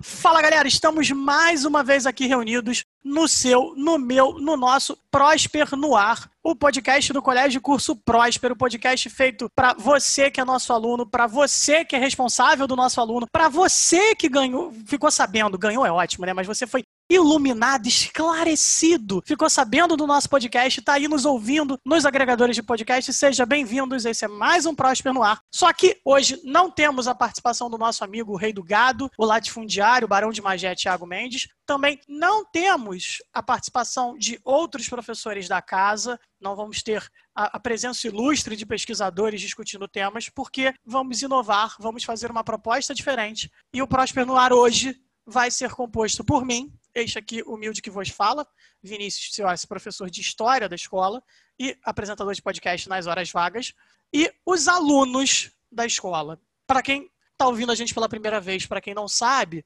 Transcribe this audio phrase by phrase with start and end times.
[0.00, 5.74] Fala galera, estamos mais uma vez aqui reunidos no seu, no meu, no nosso Prosper
[5.74, 10.72] no Ar, o podcast do Colégio Curso Próspero, podcast feito para você que é nosso
[10.72, 15.58] aluno, para você que é responsável do nosso aluno, para você que ganhou, ficou sabendo,
[15.58, 16.32] ganhou é ótimo, né?
[16.32, 22.04] Mas você foi iluminado, esclarecido, ficou sabendo do nosso podcast, está aí nos ouvindo nos
[22.04, 23.10] agregadores de podcast.
[23.14, 25.40] Seja bem-vindos, esse é mais um Próspero no Ar.
[25.50, 29.24] Só que hoje não temos a participação do nosso amigo o Rei do Gado, o
[29.24, 31.48] latifundiário, o Barão de Magé, Tiago Mendes.
[31.64, 37.02] Também não temos a participação de outros professores da casa, não vamos ter
[37.34, 43.50] a, presença ilustre de pesquisadores discutindo temas, porque vamos inovar, vamos fazer uma proposta diferente.
[43.72, 47.90] E o Próspero no Ar hoje vai ser composto por mim, este aqui, humilde que
[47.90, 48.46] vos fala,
[48.82, 51.22] Vinícius Ciossi, professor de História da escola
[51.58, 53.74] e apresentador de podcast nas horas vagas,
[54.12, 56.40] e os alunos da escola.
[56.66, 59.64] Para quem está ouvindo a gente pela primeira vez, para quem não sabe,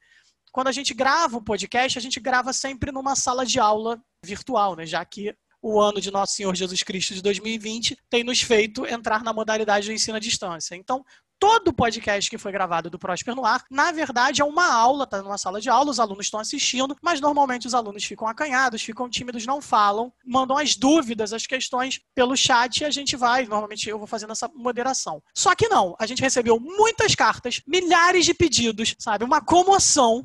[0.51, 4.77] quando a gente grava um podcast, a gente grava sempre numa sala de aula virtual,
[4.77, 4.85] né?
[4.85, 9.23] já que o ano de Nosso Senhor Jesus Cristo de 2020 tem nos feito entrar
[9.23, 10.75] na modalidade do ensino à distância.
[10.75, 11.05] Então,
[11.43, 15.21] todo podcast que foi gravado do Prosper no Ar, na verdade, é uma aula, tá
[15.21, 19.11] numa sala de aula, os alunos estão assistindo, mas normalmente os alunos ficam acanhados, ficam
[19.11, 23.89] tímidos, não falam, mandam as dúvidas, as questões pelo chat e a gente vai, normalmente
[23.89, 25.21] eu vou fazendo essa moderação.
[25.35, 29.25] Só que não, a gente recebeu muitas cartas, milhares de pedidos, sabe?
[29.25, 30.25] Uma comoção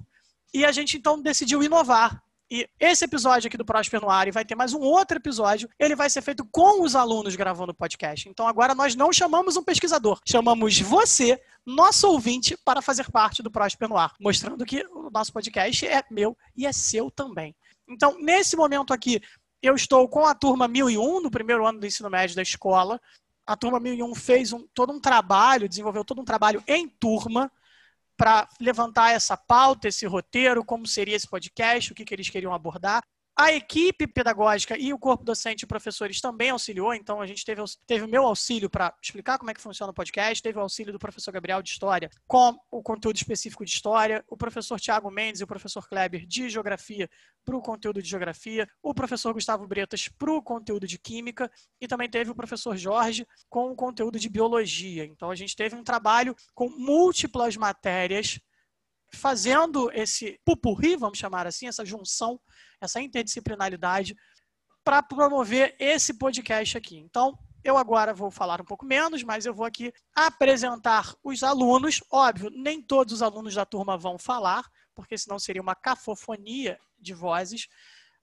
[0.54, 4.32] e a gente então decidiu inovar e esse episódio aqui do Prosper no Ar e
[4.32, 7.76] vai ter mais um outro episódio, ele vai ser feito com os alunos gravando o
[7.76, 8.30] podcast.
[8.30, 13.52] Então agora nós não chamamos um pesquisador, chamamos você, nosso ouvinte, para fazer parte do
[13.52, 17.54] Prosper no Ar, mostrando que o nosso podcast é meu e é seu também.
[17.90, 19.22] Então, nesse momento aqui,
[19.62, 23.00] eu estou com a turma 1001, no primeiro ano do ensino médio da escola.
[23.46, 27.52] A turma 1001 fez um, todo um trabalho, desenvolveu todo um trabalho em turma,
[28.18, 32.54] para levantar essa pauta, esse roteiro, como seria esse podcast, o que, que eles queriam
[32.54, 33.04] abordar.
[33.40, 37.62] A equipe pedagógica e o corpo docente e professores também auxiliou, então a gente teve,
[37.86, 40.92] teve o meu auxílio para explicar como é que funciona o podcast, teve o auxílio
[40.92, 45.40] do professor Gabriel de História com o conteúdo específico de História, o professor Tiago Mendes
[45.40, 47.08] e o professor Kleber de Geografia
[47.46, 51.48] para o conteúdo de Geografia, o professor Gustavo Bretas para o conteúdo de Química
[51.80, 55.06] e também teve o professor Jorge com o conteúdo de Biologia.
[55.06, 58.40] Então a gente teve um trabalho com múltiplas matérias
[59.14, 62.40] fazendo esse pupurri, vamos chamar assim, essa junção
[62.80, 64.16] essa interdisciplinaridade
[64.84, 66.98] para promover esse podcast aqui.
[66.98, 72.02] Então, eu agora vou falar um pouco menos, mas eu vou aqui apresentar os alunos.
[72.12, 74.64] Óbvio, nem todos os alunos da turma vão falar,
[74.96, 77.68] porque senão seria uma cacofonia de vozes.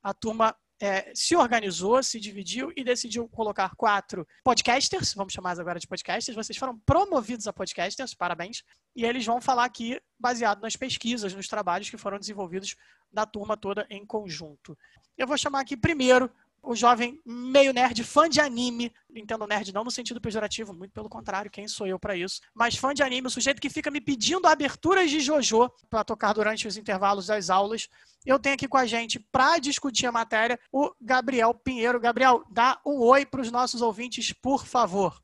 [0.03, 5.81] A turma é, se organizou, se dividiu e decidiu colocar quatro podcasters, vamos chamar agora
[5.81, 6.37] de podcasters.
[6.37, 8.63] Vocês foram promovidos a podcasters, parabéns.
[8.95, 12.77] E eles vão falar aqui baseado nas pesquisas, nos trabalhos que foram desenvolvidos
[13.11, 14.77] da turma toda em conjunto.
[15.17, 16.31] Eu vou chamar aqui primeiro
[16.65, 18.93] o jovem meio nerd, fã de anime.
[19.15, 22.41] Entendo nerd não no sentido pejorativo, muito pelo contrário, quem sou eu para isso.
[22.55, 26.33] Mas fã de anime, o sujeito que fica me pedindo aberturas de JoJo para tocar
[26.33, 27.89] durante os intervalos das aulas.
[28.25, 32.01] Eu tenho aqui com a gente, para discutir a matéria, o Gabriel Pinheiro.
[32.01, 35.21] Gabriel, dá um oi para os nossos ouvintes, por favor.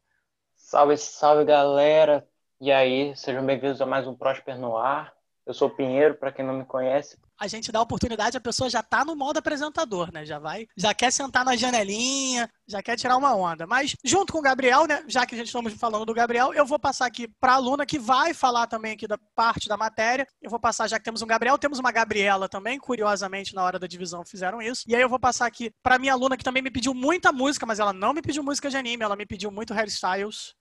[0.54, 2.28] Salve, salve, galera.
[2.60, 5.12] E aí, sejam bem-vindos a mais um Prosper no Ar.
[5.46, 7.18] Eu sou o Pinheiro, para quem não me conhece.
[7.40, 10.26] A gente dá a oportunidade, a pessoa já está no modo apresentador, né?
[10.26, 13.66] Já vai, já quer sentar na janelinha, já quer tirar uma onda.
[13.66, 15.02] Mas junto com o Gabriel, né?
[15.08, 17.86] Já que a gente estamos falando do Gabriel, eu vou passar aqui para a aluna
[17.86, 20.28] que vai falar também aqui da parte da matéria.
[20.42, 23.78] Eu vou passar, já que temos um Gabriel, temos uma Gabriela também, curiosamente na hora
[23.78, 24.84] da divisão fizeram isso.
[24.86, 27.64] E aí eu vou passar aqui para minha aluna que também me pediu muita música,
[27.64, 30.54] mas ela não me pediu música de anime, ela me pediu muito hairstyles,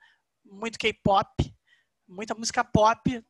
[0.46, 1.54] muito K-pop,
[2.08, 3.22] muita música pop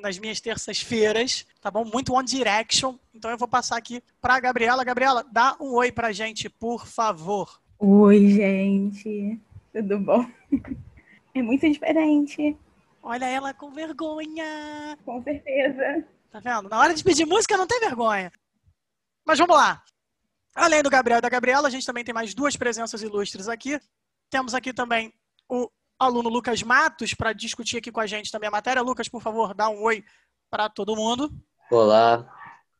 [0.00, 1.84] nas minhas terças-feiras, tá bom?
[1.84, 2.96] Muito One Direction.
[3.14, 4.84] Então eu vou passar aqui para a Gabriela.
[4.84, 7.60] Gabriela, dá um oi pra gente, por favor.
[7.78, 9.40] Oi, gente.
[9.72, 10.26] Tudo bom?
[11.32, 12.56] É muito diferente.
[13.00, 14.98] Olha ela com vergonha.
[15.04, 16.04] Com certeza.
[16.28, 16.68] Tá vendo?
[16.68, 18.32] Na hora de pedir música não tem vergonha.
[19.24, 19.80] Mas vamos lá.
[20.54, 23.80] Além do Gabriel e da Gabriela, a gente também tem mais duas presenças ilustres aqui.
[24.28, 25.14] Temos aqui também
[25.48, 25.70] o
[26.00, 28.82] aluno Lucas Matos para discutir aqui com a gente também a matéria.
[28.82, 30.02] Lucas, por favor, dá um oi
[30.50, 31.30] para todo mundo.
[31.70, 32.26] Olá,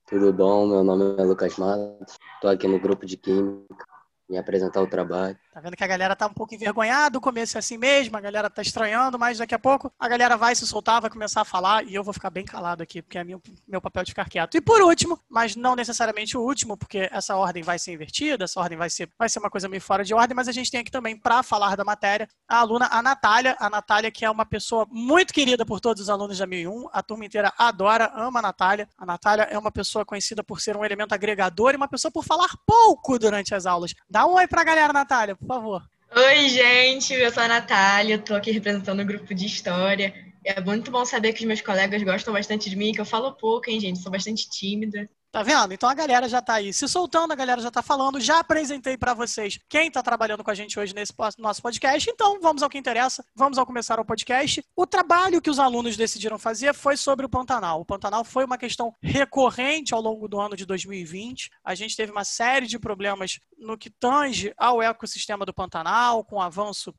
[0.06, 0.66] tudo bom?
[0.66, 2.18] Meu nome é Lucas Matos.
[2.34, 3.84] Estou aqui no grupo de Química
[4.30, 5.36] me apresentar o trabalho.
[5.60, 8.20] Tá vendo que a galera tá um pouco envergonhada, o começo é assim mesmo, a
[8.20, 11.44] galera tá estranhando, mas daqui a pouco a galera vai se soltar, vai começar a
[11.44, 14.26] falar e eu vou ficar bem calado aqui, porque é meu, meu papel de ficar
[14.26, 14.56] quieto.
[14.56, 18.58] E por último, mas não necessariamente o último, porque essa ordem vai ser invertida, essa
[18.58, 20.80] ordem vai ser, vai ser uma coisa meio fora de ordem, mas a gente tem
[20.80, 24.46] aqui também, para falar da matéria, a aluna, a Natália, a Natália que é uma
[24.46, 28.42] pessoa muito querida por todos os alunos da 1001, a turma inteira adora, ama a
[28.42, 28.88] Natália.
[28.96, 32.24] A Natália é uma pessoa conhecida por ser um elemento agregador e uma pessoa por
[32.24, 33.92] falar pouco durante as aulas.
[34.08, 35.82] Dá um oi pra galera, Natália, favor.
[36.14, 40.14] Oi, gente, eu sou a Natália, estou aqui representando o grupo de História.
[40.44, 43.34] É muito bom saber que os meus colegas gostam bastante de mim, que eu falo
[43.34, 45.10] pouco, hein, gente, sou bastante tímida.
[45.32, 45.72] Tá vendo?
[45.72, 48.18] Então a galera já tá aí se soltando, a galera já tá falando.
[48.18, 52.10] Já apresentei para vocês quem tá trabalhando com a gente hoje nesse nosso podcast.
[52.10, 53.24] Então vamos ao que interessa.
[53.36, 54.64] Vamos ao começar o podcast.
[54.74, 57.80] O trabalho que os alunos decidiram fazer foi sobre o Pantanal.
[57.80, 61.48] O Pantanal foi uma questão recorrente ao longo do ano de 2020.
[61.62, 66.36] A gente teve uma série de problemas no que tange ao ecossistema do Pantanal, com
[66.36, 66.92] o avanço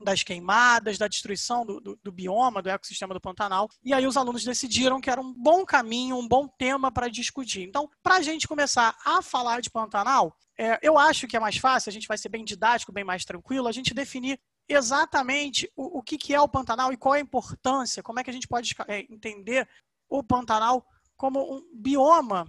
[0.00, 3.68] das queimadas, da destruição do, do, do, bioma, do ecossistema do Pantanal.
[3.82, 7.62] E aí os alunos decidiram que era um bom caminho, um bom tema para discutir.
[7.62, 11.56] Então, para a gente começar a falar de Pantanal, é, eu acho que é mais
[11.56, 14.38] fácil, a gente vai ser bem didático, bem mais tranquilo, a gente definir
[14.68, 18.24] exatamente o, o que, que é o Pantanal e qual é a importância, como é
[18.24, 19.68] que a gente pode é, entender
[20.08, 20.84] o Pantanal
[21.16, 22.46] como um bioma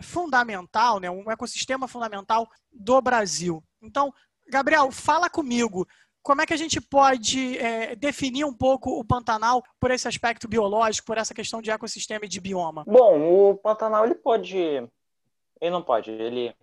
[0.00, 3.62] fundamental, né, um ecossistema fundamental do Brasil.
[3.82, 4.12] Então,
[4.48, 5.86] Gabriel, fala comigo
[6.22, 10.48] como é que a gente pode é, definir um pouco o Pantanal por esse aspecto
[10.48, 12.84] biológico, por essa questão de ecossistema e de bioma?
[12.86, 16.54] Bom, o Pantanal ele pode, ele não pode, ele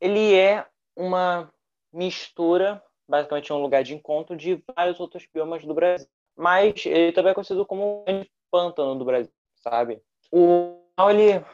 [0.00, 1.50] ele é uma
[1.92, 6.08] mistura, basicamente um lugar de encontro de vários outros biomas do Brasil.
[6.36, 10.02] Mas ele também é conhecido como o pântano do Brasil, sabe?
[10.30, 11.44] O Pantanal ele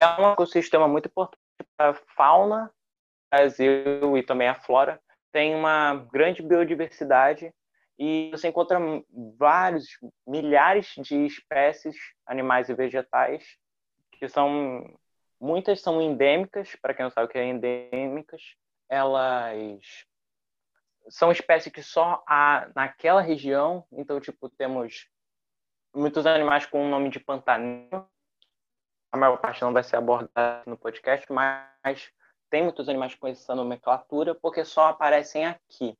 [0.00, 1.40] é um ecossistema muito importante
[1.76, 5.00] para a fauna do Brasil e também a flora
[5.32, 7.52] tem uma grande biodiversidade
[7.98, 8.78] e você encontra
[9.36, 9.86] vários,
[10.26, 11.96] milhares de espécies
[12.26, 13.44] animais e vegetais
[14.12, 14.84] que são
[15.40, 18.42] muitas são endêmicas, para quem não sabe o que é endêmicas,
[18.88, 20.06] elas
[21.08, 25.08] são espécies que só há naquela região, então tipo temos
[25.94, 28.08] muitos animais com o nome de pantaneiro.
[29.10, 32.12] A maior parte não vai ser abordada no podcast, mas
[32.50, 35.96] tem muitos animais com essa nomenclatura porque só aparecem aqui.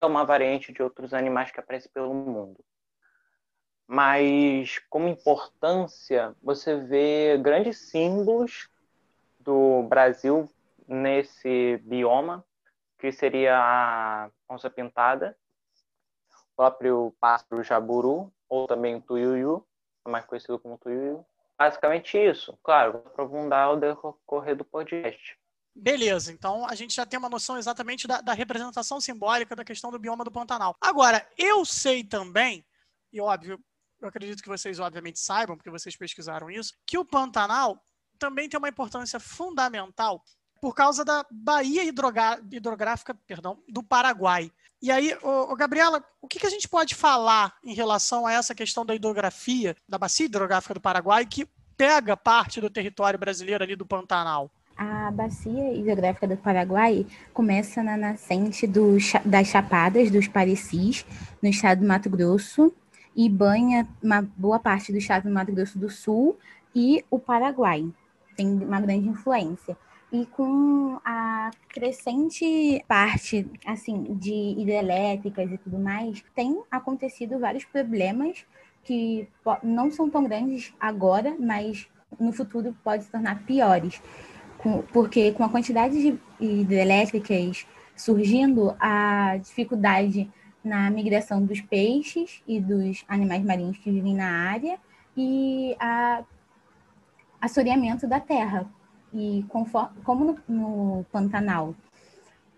[0.00, 2.62] É uma variante de outros animais que aparecem pelo mundo.
[3.86, 8.68] Mas, como importância, você vê grandes símbolos
[9.38, 10.50] do Brasil
[10.88, 12.44] nesse bioma,
[12.98, 15.36] que seria a onça pintada,
[16.52, 19.64] o próprio pássaro jaburu, ou também o tuiuiu,
[20.06, 21.24] mais conhecido como tuiuiu.
[21.56, 22.58] Basicamente isso.
[22.62, 25.38] Claro, vou aprofundar o decorrer do podcast.
[25.78, 29.90] Beleza, então a gente já tem uma noção exatamente da, da, representação simbólica da questão
[29.90, 30.74] do bioma do Pantanal.
[30.80, 32.64] Agora, eu sei também,
[33.12, 33.62] e óbvio,
[34.00, 37.78] eu acredito que vocês obviamente saibam, porque vocês pesquisaram isso, que o Pantanal
[38.18, 40.24] também tem uma importância fundamental
[40.62, 44.50] por causa da baía hidrográfica perdão, do Paraguai.
[44.80, 48.32] E aí, ô, ô Gabriela, o que, que, a gente pode falar em relação a
[48.32, 51.46] essa questão da hidrografia, da bacia hidrográfica do Paraguai, que
[51.76, 54.50] pega parte do território brasileiro ali do Pantanal?
[54.76, 61.06] A bacia hidrográfica do Paraguai começa na nascente do, das Chapadas dos Parecis,
[61.42, 62.70] no estado do Mato Grosso,
[63.16, 66.36] e banha uma boa parte do estado do Mato Grosso do Sul
[66.74, 67.90] e o Paraguai.
[68.36, 69.78] Tem uma grande influência.
[70.12, 78.44] E com a crescente parte assim de hidrelétricas e tudo mais, tem acontecido vários problemas
[78.84, 79.26] que
[79.62, 81.88] não são tão grandes agora, mas
[82.20, 84.00] no futuro pode se tornar piores
[84.92, 90.30] porque com a quantidade de hidrelétricas surgindo, a dificuldade
[90.62, 94.78] na migração dos peixes e dos animais marinhos que vivem na área
[95.16, 96.22] e a
[97.40, 98.68] assoreamento da terra.
[99.14, 101.74] E conforme, como no, no Pantanal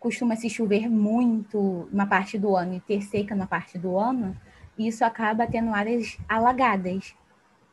[0.00, 4.37] costuma se chover muito uma parte do ano e ter seca na parte do ano,
[4.78, 7.14] isso acaba tendo áreas alagadas.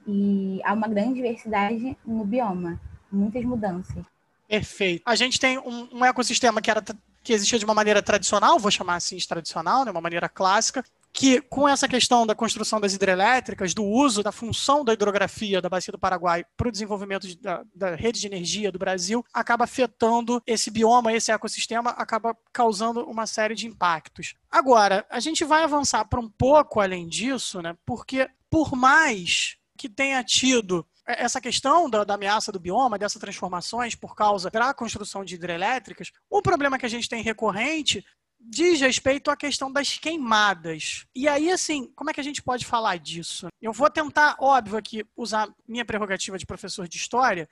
[0.08, 2.80] E há uma grande diversidade no bioma,
[3.12, 4.15] muitas mudanças.
[4.48, 5.04] Perfeito.
[5.06, 6.84] A gente tem um, um ecossistema que, era,
[7.24, 10.84] que existia de uma maneira tradicional, vou chamar assim de tradicional, né, uma maneira clássica,
[11.16, 15.70] que com essa questão da construção das hidrelétricas, do uso da função da hidrografia da
[15.70, 19.64] Bacia do Paraguai para o desenvolvimento de, da, da, rede de energia do Brasil, acaba
[19.64, 24.36] afetando esse bioma, esse ecossistema, acaba causando uma série de impactos.
[24.52, 27.78] Agora, a gente vai avançar para um pouco além disso, né?
[27.86, 33.96] Porque por mais que tenha tido essa questão da, da, ameaça do bioma, dessas transformações
[33.96, 38.04] por causa da construção de hidrelétricas, o problema que a gente tem recorrente
[38.40, 41.06] diz respeito à questão das queimadas.
[41.16, 43.48] E aí, assim, como é que a gente pode falar disso?
[43.62, 47.48] Eu vou tentar, óbvio, aqui usar minha prerrogativa de professor de história,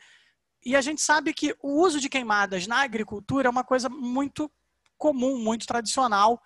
[0.65, 4.51] e a gente sabe que o uso de queimadas na agricultura é uma coisa muito
[4.97, 6.41] comum, muito tradicional,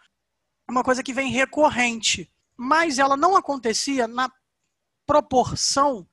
[0.69, 4.31] uma coisa que vem recorrente, mas ela não acontecia na
[5.05, 6.07] proporção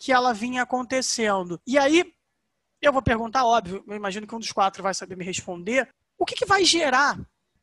[0.00, 1.60] que ela vinha acontecendo.
[1.66, 2.12] E aí,
[2.82, 5.88] eu vou perguntar, óbvio, eu imagino que um dos quatro vai saber me responder,
[6.18, 7.18] o que, que vai gerar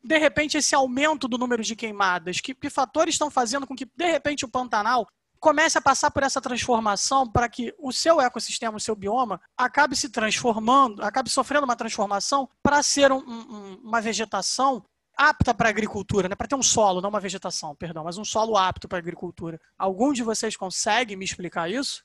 [0.08, 2.40] de repente, esse aumento do número de queimadas?
[2.40, 5.06] Que, que fatores estão fazendo com que, de repente, o Pantanal
[5.40, 9.96] comece a passar por essa transformação para que o seu ecossistema, o seu bioma, acabe
[9.96, 14.84] se transformando, acabe sofrendo uma transformação para ser um, um, uma vegetação
[15.16, 16.36] apta para a agricultura, né?
[16.36, 19.60] para ter um solo, não uma vegetação, perdão, mas um solo apto para a agricultura.
[19.78, 22.04] Algum de vocês consegue me explicar isso?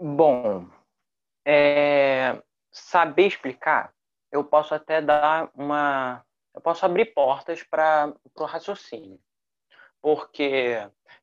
[0.00, 0.66] Bom,
[1.44, 2.42] é...
[2.72, 3.92] saber explicar
[4.30, 6.24] eu posso até dar uma.
[6.54, 9.18] Eu posso abrir portas para o raciocínio.
[10.00, 10.76] Porque,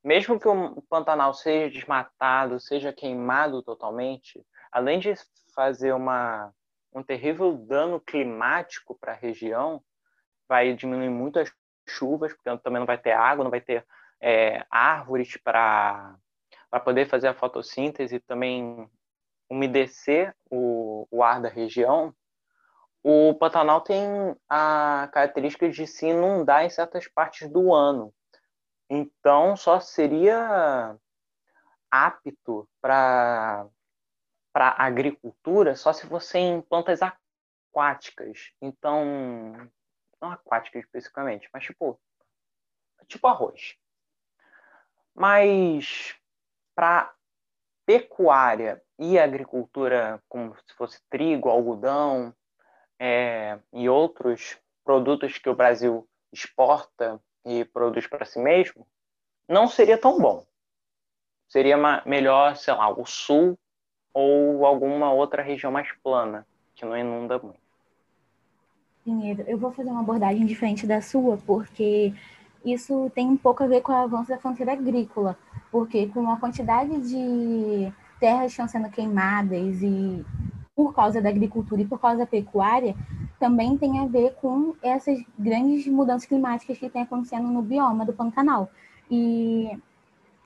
[0.04, 5.14] mesmo que o Pantanal seja desmatado, seja queimado totalmente, além de
[5.54, 6.54] fazer uma,
[6.94, 9.82] um terrível dano climático para a região,
[10.48, 11.52] vai diminuir muito as
[11.90, 13.86] chuvas, porque também não vai ter água, não vai ter
[14.22, 16.16] é, árvores para
[16.84, 18.90] poder fazer a fotossíntese e também
[19.50, 22.14] umedecer o, o ar da região,
[23.04, 24.06] o Pantanal tem
[24.50, 28.14] a característica de se inundar em certas partes do ano.
[28.90, 30.98] Então, só seria
[31.90, 33.66] apto para
[34.52, 38.52] para agricultura só se fosse em plantas aquáticas.
[38.60, 39.06] Então,
[40.20, 42.00] não aquáticas especificamente, mas tipo
[43.08, 43.78] tipo arroz.
[45.14, 46.16] Mas
[46.78, 47.12] para
[47.88, 52.32] pecuária e agricultura, como se fosse trigo, algodão,
[53.00, 58.86] é, e outros produtos que o Brasil exporta e produz para si mesmo,
[59.50, 60.46] não seria tão bom.
[61.48, 63.58] Seria melhor, sei lá, o sul
[64.14, 67.60] ou alguma outra região mais plana, que não inunda muito.
[69.04, 72.14] Pinheiro, eu vou fazer uma abordagem diferente da sua, porque
[72.64, 75.36] isso tem um pouco a ver com o avanço da fronteira agrícola,
[75.72, 80.26] porque com a quantidade de terras que estão sendo queimadas e
[80.76, 82.96] por causa da agricultura e por causa da pecuária,
[83.40, 88.14] também tem a ver com essas grandes mudanças climáticas que estão acontecendo no bioma do
[88.14, 88.70] Pantanal.
[89.10, 89.78] E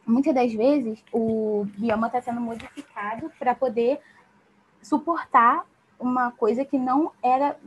[0.06, 4.00] muitas das vezes o bioma está sendo modificado para poder
[4.82, 5.66] suportar
[6.00, 7.58] uma coisa que não era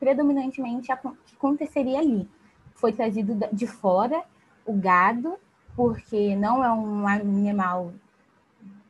[0.00, 2.28] predominantemente que aconteceria ali.
[2.74, 4.22] Foi trazido de fora
[4.64, 5.38] o gado,
[5.78, 7.94] porque não é um animal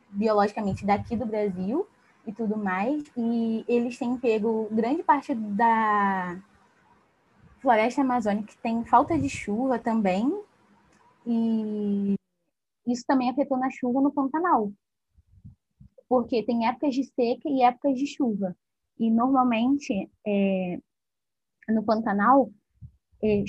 [0.09, 1.87] biologicamente daqui do Brasil,
[2.25, 3.03] e tudo mais.
[3.17, 6.41] E eles têm pego grande parte da
[7.59, 10.31] floresta amazônica, que tem falta de chuva também.
[11.25, 12.15] E
[12.87, 14.71] isso também afetou na chuva no Pantanal.
[16.07, 18.55] Porque tem épocas de seca e épocas de chuva.
[18.97, 20.79] E normalmente é,
[21.69, 22.49] no Pantanal
[23.23, 23.43] é,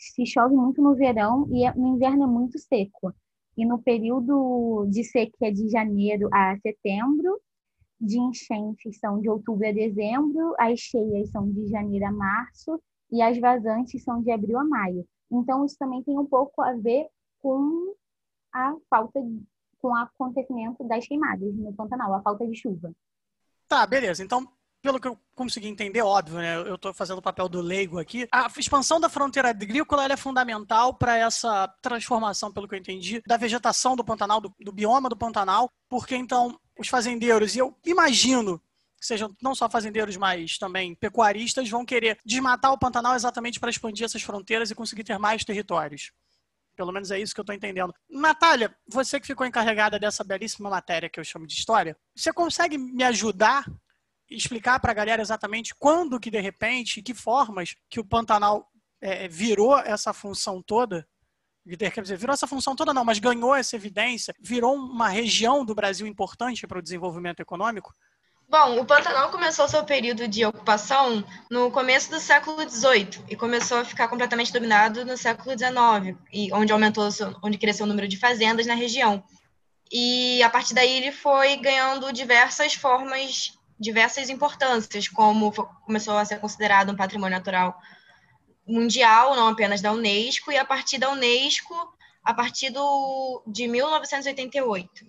[0.00, 3.14] se chove muito no verão e é, no inverno é muito seco.
[3.56, 7.38] E no período de seca de janeiro a setembro
[8.00, 12.80] de enchentes são de outubro a dezembro, as cheias são de janeiro a março
[13.12, 15.06] e as vazantes são de abril a maio.
[15.30, 17.06] Então, isso também tem um pouco a ver
[17.40, 17.94] com
[18.52, 19.20] a falta,
[19.78, 22.90] com o acontecimento das queimadas no Pantanal, a falta de chuva.
[23.68, 24.24] Tá, beleza.
[24.24, 24.48] Então,
[24.82, 26.56] pelo que eu consegui entender, óbvio, né?
[26.56, 28.26] Eu estou fazendo o papel do leigo aqui.
[28.32, 33.36] A expansão da fronteira agrícola é fundamental para essa transformação, pelo que eu entendi, da
[33.36, 38.58] vegetação do Pantanal, do, do bioma do Pantanal, porque então os fazendeiros, e eu imagino
[38.98, 43.70] que sejam não só fazendeiros, mas também pecuaristas, vão querer desmatar o Pantanal exatamente para
[43.70, 46.12] expandir essas fronteiras e conseguir ter mais territórios.
[46.76, 47.94] Pelo menos é isso que eu estou entendendo.
[48.08, 52.78] Natália, você que ficou encarregada dessa belíssima matéria que eu chamo de história, você consegue
[52.78, 53.64] me ajudar
[54.30, 58.70] explicar para a galera exatamente quando que de repente, que formas que o Pantanal
[59.00, 61.06] é, virou essa função toda?
[61.78, 65.74] Quer dizer, virou essa função toda não, mas ganhou essa evidência, virou uma região do
[65.74, 67.94] Brasil importante para o desenvolvimento econômico?
[68.48, 73.78] Bom, o Pantanal começou seu período de ocupação no começo do século XVIII e começou
[73.78, 77.08] a ficar completamente dominado no século XIX, e onde aumentou,
[77.44, 79.22] onde cresceu o número de fazendas na região.
[79.92, 85.50] E a partir daí ele foi ganhando diversas formas diversas importâncias, como
[85.86, 87.80] começou a ser considerado um patrimônio natural
[88.66, 91.74] mundial, não apenas da Unesco, e a partir da Unesco,
[92.22, 95.06] a partir do, de 1988.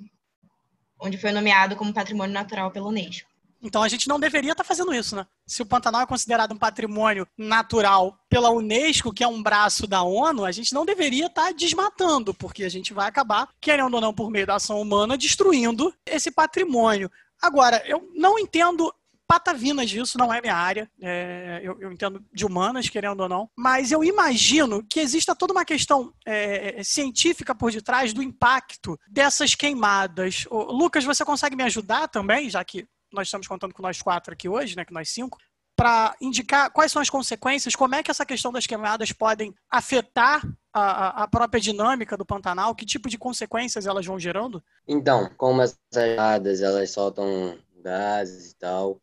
[1.04, 3.30] onde foi nomeado como patrimônio natural pela Unesco.
[3.64, 5.26] Então a gente não deveria estar tá fazendo isso, né?
[5.46, 10.02] Se o Pantanal é considerado um patrimônio natural pela Unesco, que é um braço da
[10.02, 14.02] ONU, a gente não deveria estar tá desmatando, porque a gente vai acabar, querendo ou
[14.02, 17.12] não, por meio da ação humana, destruindo esse patrimônio.
[17.42, 18.94] Agora, eu não entendo
[19.32, 20.92] patavinas disso, não é minha área.
[21.02, 23.50] É, eu, eu, entendo de humanas, querendo ou não.
[23.58, 29.56] Mas eu imagino que exista toda uma questão é, científica por detrás do impacto dessas
[29.56, 30.46] queimadas.
[30.50, 34.34] Ô, Lucas, você consegue me ajudar também, já que nós estamos contando com nós quatro
[34.34, 35.38] aqui hoje, né, que nós cinco,
[35.82, 40.48] para indicar quais são as consequências, como é que essa questão das queimadas podem afetar
[40.72, 44.64] a, a, própria dinâmica do Pantanal, que tipo de consequências elas vão gerando?
[44.88, 49.02] Então, como essas queimadas elas soltam gases e tal,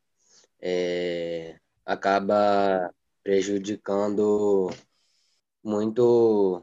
[0.61, 2.95] é, acaba
[3.25, 4.71] prejudicando
[5.61, 6.63] muito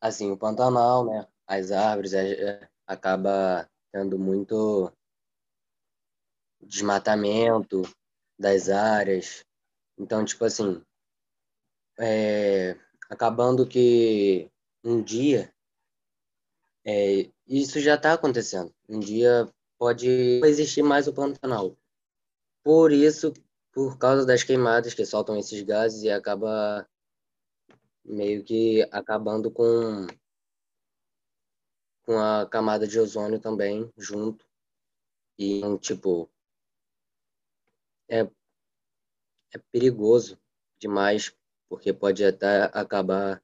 [0.00, 1.28] assim o Pantanal, né?
[1.46, 4.92] As árvores é, acaba tendo muito
[6.60, 7.88] desmatamento
[8.38, 9.44] das áreas.
[9.98, 10.82] Então, tipo assim,
[11.98, 12.76] é,
[13.08, 14.50] acabando que
[14.84, 15.52] um dia,
[16.84, 18.72] é, isso já está acontecendo.
[18.88, 20.08] Um dia pode
[20.44, 21.76] existir mais o Pantanal.
[22.62, 23.32] Por isso,
[23.72, 26.88] por causa das queimadas que soltam esses gases e acaba
[28.04, 30.06] meio que acabando com
[32.06, 34.46] com a camada de ozônio também junto.
[35.36, 36.30] E, tipo,
[38.08, 38.20] é,
[39.52, 40.38] é perigoso
[40.78, 41.34] demais,
[41.68, 43.42] porque pode até acabar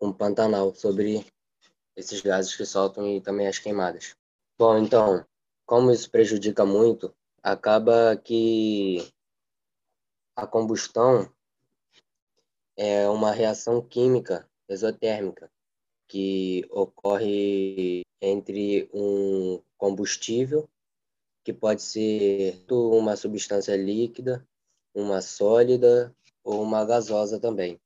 [0.00, 1.26] um Pantanal sobre
[1.96, 4.16] esses gases que soltam e também as queimadas.
[4.58, 5.26] Bom, então,
[5.64, 9.10] como isso prejudica muito, acaba que
[10.36, 11.32] a combustão
[12.76, 15.50] é uma reação química exotérmica
[16.06, 20.68] que ocorre entre um combustível
[21.46, 24.44] que pode ser uma substância líquida,
[24.92, 26.12] uma sólida
[26.42, 27.80] ou uma gasosa também.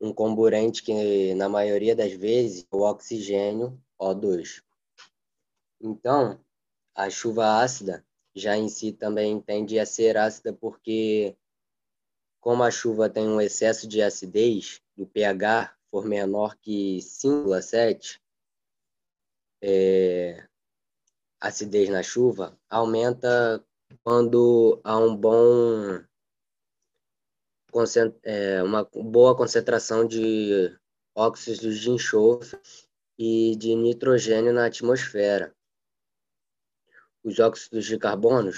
[0.00, 4.62] Um comburente que, na maioria das vezes, é o oxigênio O2.
[5.78, 6.40] Então,
[6.94, 8.02] a chuva ácida
[8.34, 11.36] já em si também tende a ser ácida porque,
[12.40, 18.18] como a chuva tem um excesso de acidez, do pH for menor que 5,7,
[19.60, 20.48] é,
[21.40, 23.64] acidez na chuva aumenta
[24.02, 26.02] quando há um bom
[28.22, 30.74] é, uma boa concentração de
[31.14, 32.58] óxidos de enxofre
[33.18, 35.54] e de nitrogênio na atmosfera.
[37.22, 38.50] Os óxidos de carbono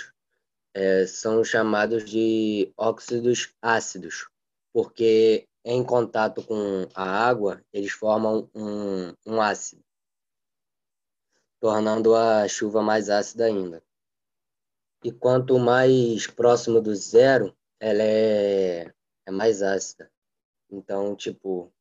[0.75, 4.29] é, são chamados de óxidos ácidos,
[4.73, 9.83] porque em contato com a água eles formam um, um ácido
[11.61, 13.83] tornando a chuva mais ácida ainda.
[15.05, 18.93] E quanto mais próximo do zero, ela é,
[19.27, 20.11] é mais ácida.
[20.71, 21.73] Então, tipo,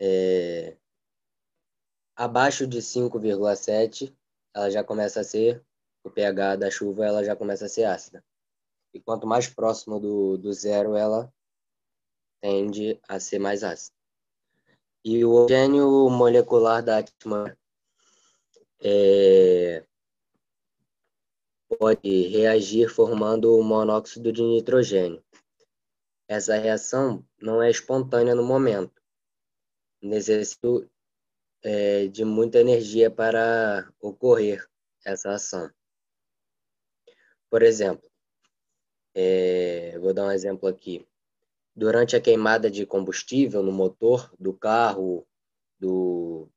[0.00, 0.76] é,
[2.14, 4.14] abaixo de 5,7,
[4.54, 5.62] ela já começa a ser,
[6.02, 8.24] o pH da chuva ela já começa a ser ácida.
[8.94, 11.32] E quanto mais próximo do, do zero, ela
[12.40, 13.94] tende a ser mais ácida.
[15.04, 17.56] E o oxigênio molecular da atmosfera
[18.80, 19.84] é,
[21.78, 25.22] pode reagir formando monóxido de nitrogênio.
[26.28, 29.00] Essa reação não é espontânea no momento.
[30.02, 30.88] Necessita
[31.62, 34.68] é, de muita energia para ocorrer
[35.04, 35.70] essa ação.
[37.48, 38.10] Por exemplo,
[39.14, 41.06] é, vou dar um exemplo aqui.
[41.74, 45.26] Durante a queimada de combustível no motor do carro,
[45.78, 46.48] do,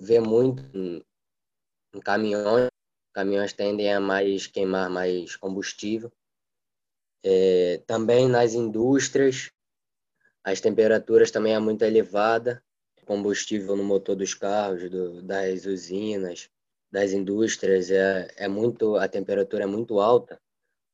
[0.00, 1.02] vê muito em,
[2.02, 2.68] caminhões.
[3.12, 6.12] Caminhões tendem a mais queimar mais combustível.
[7.24, 9.50] É, também nas indústrias,
[10.44, 12.62] as temperaturas também é muito elevada.
[13.04, 16.48] Combustível no motor dos carros, do, das usinas,
[16.92, 20.40] das indústrias é, é muito a temperatura é muito alta,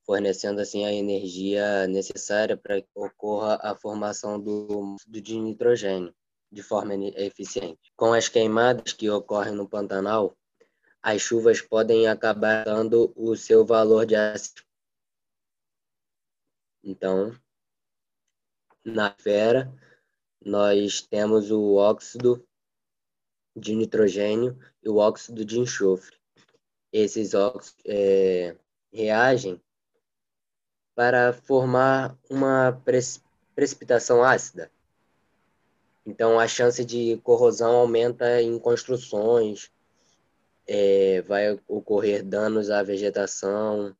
[0.06, 6.14] fornecendo assim a energia necessária para que ocorra a formação do, do de nitrogênio
[6.50, 7.92] de forma eficiente.
[7.96, 10.36] Com as queimadas que ocorrem no Pantanal,
[11.02, 14.62] as chuvas podem acabar dando o seu valor de ácido.
[16.82, 17.36] Então,
[18.84, 19.72] na fera,
[20.44, 22.46] nós temos o óxido
[23.56, 26.16] de nitrogênio e o óxido de enxofre.
[26.92, 28.56] Esses óxidos é,
[28.92, 29.60] reagem
[30.94, 32.72] para formar uma
[33.54, 34.70] precipitação ácida
[36.06, 39.72] então, a chance de corrosão aumenta em construções,
[40.64, 43.96] é, vai ocorrer danos à vegetação,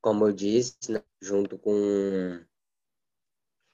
[0.00, 2.42] como eu disse, né, junto com,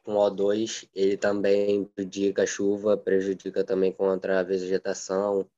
[0.03, 5.49] com O2, ele também prejudica a chuva, prejudica também contra a vegetação,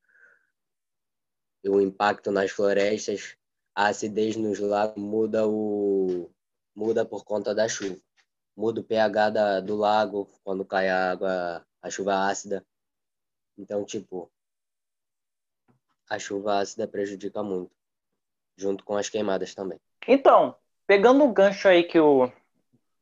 [1.65, 3.35] o impacto nas florestas,
[3.75, 6.29] a acidez nos lagos muda, o,
[6.75, 7.99] muda por conta da chuva.
[8.61, 12.63] Muda o pH da, do lago quando cai a água, a chuva ácida.
[13.57, 14.31] Então, tipo,
[16.07, 17.71] a chuva ácida prejudica muito,
[18.55, 19.79] junto com as queimadas também.
[20.07, 22.31] Então, pegando o gancho aí que o,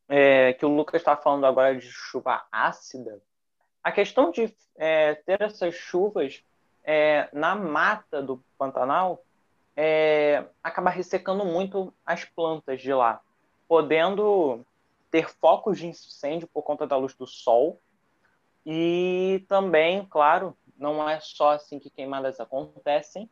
[0.08, 3.20] é, que o Lucas está falando agora de chuva ácida,
[3.84, 6.42] a questão de é, ter essas chuvas
[6.82, 9.22] é, na mata do Pantanal
[9.76, 13.20] é, acaba ressecando muito as plantas de lá,
[13.68, 14.64] podendo
[15.10, 17.80] ter focos de incêndio por conta da luz do sol.
[18.64, 23.28] E também, claro, não é só assim que queimadas acontecem,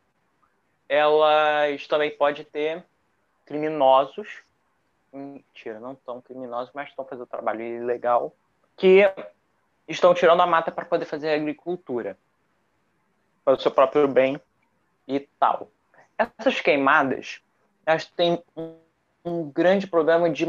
[0.88, 2.84] elas também podem ter
[3.44, 4.42] criminosos,
[5.12, 8.34] mentira, não tão criminosos, mas estão fazendo trabalho ilegal,
[8.76, 9.02] que
[9.86, 12.18] estão tirando a mata para poder fazer agricultura,
[13.44, 14.40] para o seu próprio bem
[15.06, 15.70] e tal.
[16.16, 17.40] Essas queimadas,
[17.86, 18.42] elas têm
[19.24, 20.46] um grande problema de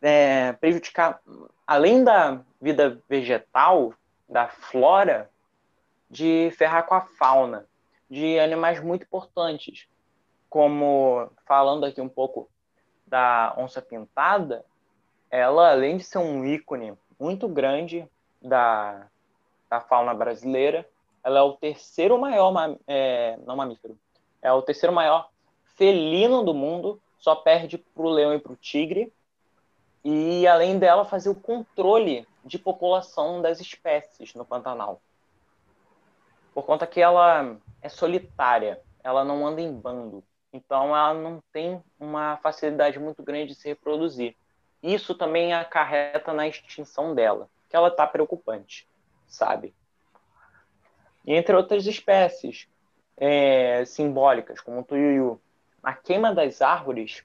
[0.00, 1.20] é, prejudicar,
[1.66, 3.94] além da vida vegetal,
[4.28, 5.30] da flora,
[6.10, 7.66] de ferrar com a fauna,
[8.10, 9.86] de animais muito importantes,
[10.48, 12.48] como falando aqui um pouco
[13.06, 14.64] da onça pintada,
[15.30, 18.06] ela além de ser um ícone muito grande
[18.40, 19.06] da,
[19.70, 20.86] da fauna brasileira,
[21.24, 22.52] ela é o terceiro maior
[22.86, 23.96] é, não mamífero,
[24.42, 25.30] é o terceiro maior
[25.76, 29.12] felino do mundo, só perde para o leão e para o tigre.
[30.04, 35.00] E além dela fazer o controle de população das espécies no Pantanal
[36.52, 40.22] por conta que ela é solitária, ela não anda em bando.
[40.52, 44.36] Então ela não tem uma facilidade muito grande de se reproduzir.
[44.82, 48.86] Isso também acarreta na extinção dela, que ela está preocupante,
[49.26, 49.74] sabe?
[51.24, 52.68] E entre outras espécies
[53.16, 55.40] é, simbólicas, como o tuiuiu,
[55.82, 57.24] a queima das árvores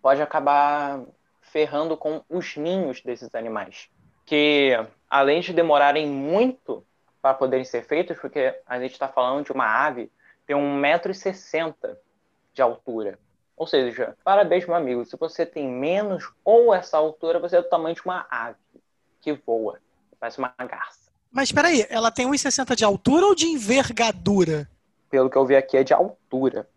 [0.00, 1.02] pode acabar
[1.40, 3.88] ferrando com os ninhos desses animais,
[4.24, 4.72] que
[5.08, 6.84] além de demorarem muito
[7.20, 10.06] para poderem ser feitos, porque a gente está falando de uma ave
[10.40, 11.96] que tem 1,60m
[12.52, 13.18] de altura.
[13.56, 17.68] Ou seja, parabéns, meu amigo, se você tem menos ou essa altura, você é do
[17.68, 18.58] tamanho de uma ave
[19.20, 19.80] que voa,
[20.20, 21.10] parece uma garça.
[21.32, 24.68] Mas espera aí, ela tem 1,60 de altura ou de envergadura?
[25.10, 26.68] Pelo que eu vi aqui, é de altura.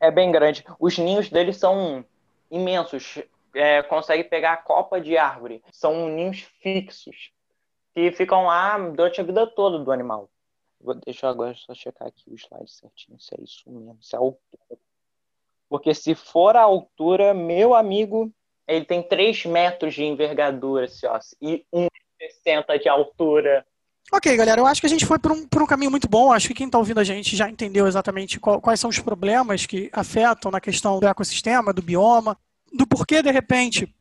[0.00, 0.64] É bem grande.
[0.78, 2.04] Os ninhos deles são
[2.50, 3.22] imensos.
[3.54, 5.62] É, consegue pegar a copa de árvore.
[5.72, 7.32] São ninhos fixos
[7.94, 10.28] que ficam lá durante a vida toda do animal.
[10.78, 14.14] Vou, deixa eu agora só checar aqui o slide certinho, se é isso mesmo, se
[14.14, 14.78] é a altura.
[15.68, 18.30] Porque se for a altura, meu amigo,
[18.68, 23.66] ele tem 3 metros de envergadura, assim, ó, e 1,60 de altura.
[24.12, 26.32] Ok, galera, eu acho que a gente foi por um, por um caminho muito bom.
[26.32, 29.66] Acho que quem está ouvindo a gente já entendeu exatamente qual, quais são os problemas
[29.66, 32.38] que afetam na questão do ecossistema, do bioma,
[32.72, 33.92] do porquê, de repente,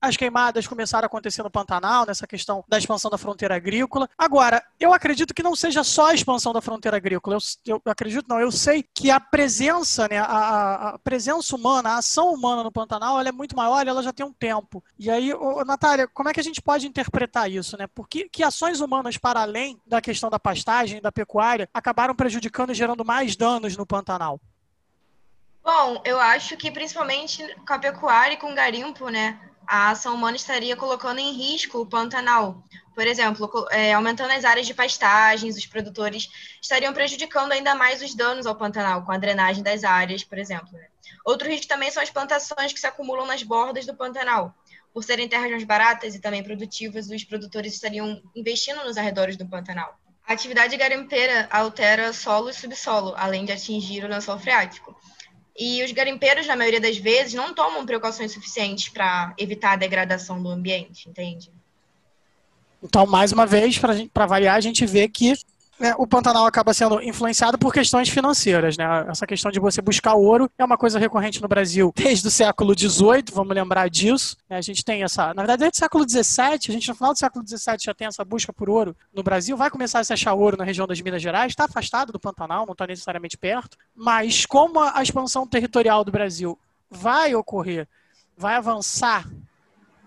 [0.00, 4.08] as queimadas começaram a acontecer no Pantanal, nessa questão da expansão da fronteira agrícola.
[4.16, 7.36] Agora, eu acredito que não seja só a expansão da fronteira agrícola.
[7.66, 11.98] Eu, eu acredito, não, eu sei que a presença, né, a, a, presença humana, a
[11.98, 14.82] ação humana no Pantanal, ela é muito maior e ela já tem um tempo.
[14.98, 17.86] E aí, ô, Natália, como é que a gente pode interpretar isso, né?
[17.86, 22.70] Por que, que ações humanas, para além da questão da pastagem, da pecuária, acabaram prejudicando
[22.70, 24.40] e gerando mais danos no Pantanal?
[25.66, 29.40] Bom, eu acho que principalmente com a pecuária e com o garimpo, né?
[29.66, 32.64] A ação humana estaria colocando em risco o Pantanal.
[32.94, 36.30] Por exemplo, é, aumentando as áreas de pastagens, os produtores
[36.62, 40.72] estariam prejudicando ainda mais os danos ao Pantanal, com a drenagem das áreas, por exemplo.
[40.72, 40.86] Né?
[41.24, 44.54] Outro risco também são as plantações que se acumulam nas bordas do Pantanal.
[44.94, 49.46] Por serem terras mais baratas e também produtivas, os produtores estariam investindo nos arredores do
[49.46, 49.98] Pantanal.
[50.26, 54.98] A atividade garimpeira altera solo e subsolo, além de atingir o lençol freático.
[55.58, 60.42] E os garimpeiros, na maioria das vezes, não tomam precauções suficientes para evitar a degradação
[60.42, 61.50] do ambiente, entende?
[62.82, 65.32] Então, mais uma vez, para variar, a gente vê que
[65.78, 68.76] né, o Pantanal acaba sendo influenciado por questões financeiras.
[68.76, 68.84] Né?
[69.08, 72.74] Essa questão de você buscar ouro é uma coisa recorrente no Brasil desde o século
[72.78, 74.36] XVIII, vamos lembrar disso.
[74.48, 74.56] Né?
[74.56, 77.18] A gente tem essa, na verdade, desde o século XVII, a gente no final do
[77.18, 79.56] século XVII já tem essa busca por ouro no Brasil.
[79.56, 82.64] Vai começar a se achar ouro na região das Minas Gerais, está afastado do Pantanal,
[82.64, 83.76] não está necessariamente perto.
[83.94, 86.58] Mas como a expansão territorial do Brasil
[86.90, 87.86] vai ocorrer,
[88.36, 89.26] vai avançar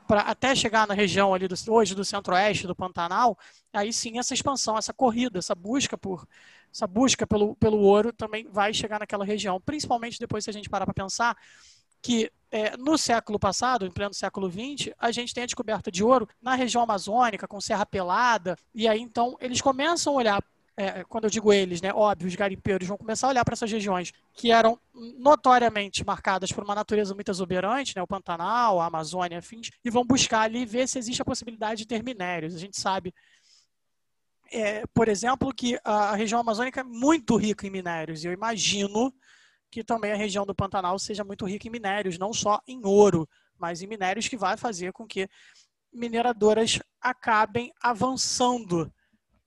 [0.10, 3.38] para até chegar na região ali do, hoje do centro-oeste do Pantanal,
[3.72, 6.28] aí sim essa expansão, essa corrida, essa busca por
[6.74, 10.68] essa busca pelo, pelo ouro também vai chegar naquela região, principalmente depois se a gente
[10.68, 11.38] parar para pensar
[12.02, 16.04] que é, no século passado, em pleno século XX, a gente tem a descoberta de
[16.04, 20.44] ouro na região amazônica, com Serra Pelada, e aí então eles começam a olhar
[20.80, 23.70] é, quando eu digo eles, né, óbvio, os garimpeiros vão começar a olhar para essas
[23.70, 24.80] regiões que eram
[25.18, 30.06] notoriamente marcadas por uma natureza muito exuberante, né, o Pantanal, a Amazônia, afins, e vão
[30.06, 32.56] buscar ali ver se existe a possibilidade de ter minérios.
[32.56, 33.14] A gente sabe,
[34.54, 39.14] é, por exemplo, que a região amazônica é muito rica em minérios, e eu imagino
[39.70, 43.28] que também a região do Pantanal seja muito rica em minérios, não só em ouro,
[43.58, 45.28] mas em minérios que vai fazer com que
[45.92, 48.90] mineradoras acabem avançando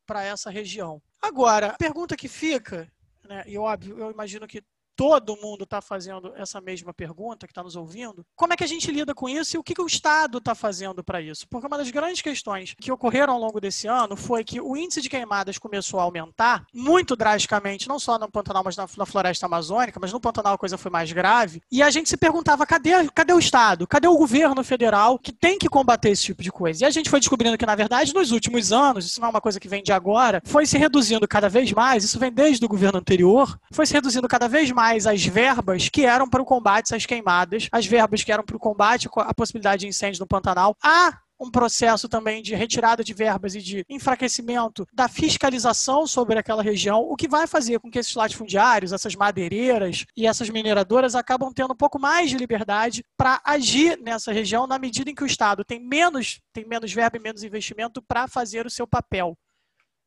[0.05, 1.01] para essa região.
[1.23, 2.91] Agora, a pergunta que fica,
[3.29, 4.63] né, e óbvio, eu imagino que
[5.03, 8.69] todo mundo está fazendo essa mesma pergunta, que está nos ouvindo, como é que a
[8.69, 11.45] gente lida com isso e o que, que o Estado está fazendo para isso?
[11.49, 15.01] Porque uma das grandes questões que ocorreram ao longo desse ano foi que o índice
[15.01, 19.99] de queimadas começou a aumentar muito drasticamente, não só no Pantanal, mas na, floresta amazônica,
[20.01, 23.33] mas no Pantanal a coisa foi mais grave, e a gente se perguntava, cadê, cadê
[23.33, 23.89] o Estado?
[23.89, 26.85] Cadê o governo federal que tem que combater esse tipo de coisa?
[26.85, 29.41] E a gente foi descobrindo que, na verdade, nos últimos anos, isso não é uma
[29.41, 32.69] coisa que vem de agora, foi se reduzindo cada vez mais, isso vem desde o
[32.69, 36.45] governo anterior, foi se reduzindo cada vez mais mais as verbas que eram para o
[36.45, 40.27] combate às queimadas, as verbas que eram para o combate à possibilidade de incêndio no
[40.27, 40.77] Pantanal.
[40.83, 46.63] Há um processo também de retirada de verbas e de enfraquecimento da fiscalização sobre aquela
[46.63, 51.51] região, o que vai fazer com que esses latifundiários, essas madeireiras e essas mineradoras acabam
[51.55, 55.27] tendo um pouco mais de liberdade para agir nessa região na medida em que o
[55.27, 59.39] Estado tem menos, tem menos verba e menos investimento para fazer o seu papel.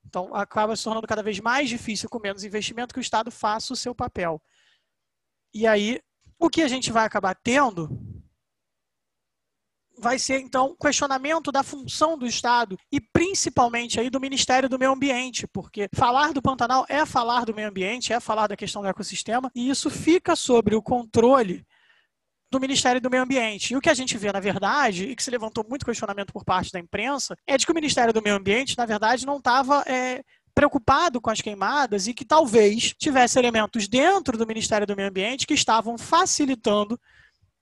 [0.06, 3.74] Então, acaba se tornando cada vez mais difícil, com menos investimento, que o Estado faça
[3.74, 4.40] o seu papel.
[5.56, 6.02] E aí,
[6.38, 7.90] o que a gente vai acabar tendo
[9.98, 14.92] vai ser, então, questionamento da função do Estado e principalmente aí do Ministério do Meio
[14.92, 18.90] Ambiente, porque falar do Pantanal é falar do meio ambiente, é falar da questão do
[18.90, 21.66] ecossistema, e isso fica sobre o controle
[22.52, 23.74] do Ministério do Meio Ambiente.
[23.74, 26.44] E o que a gente vê, na verdade, e que se levantou muito questionamento por
[26.44, 29.86] parte da imprensa, é de que o Ministério do Meio Ambiente, na verdade, não estava
[29.88, 30.22] é,
[30.56, 35.46] preocupado com as queimadas e que talvez tivesse elementos dentro do Ministério do Meio Ambiente
[35.46, 36.98] que estavam facilitando,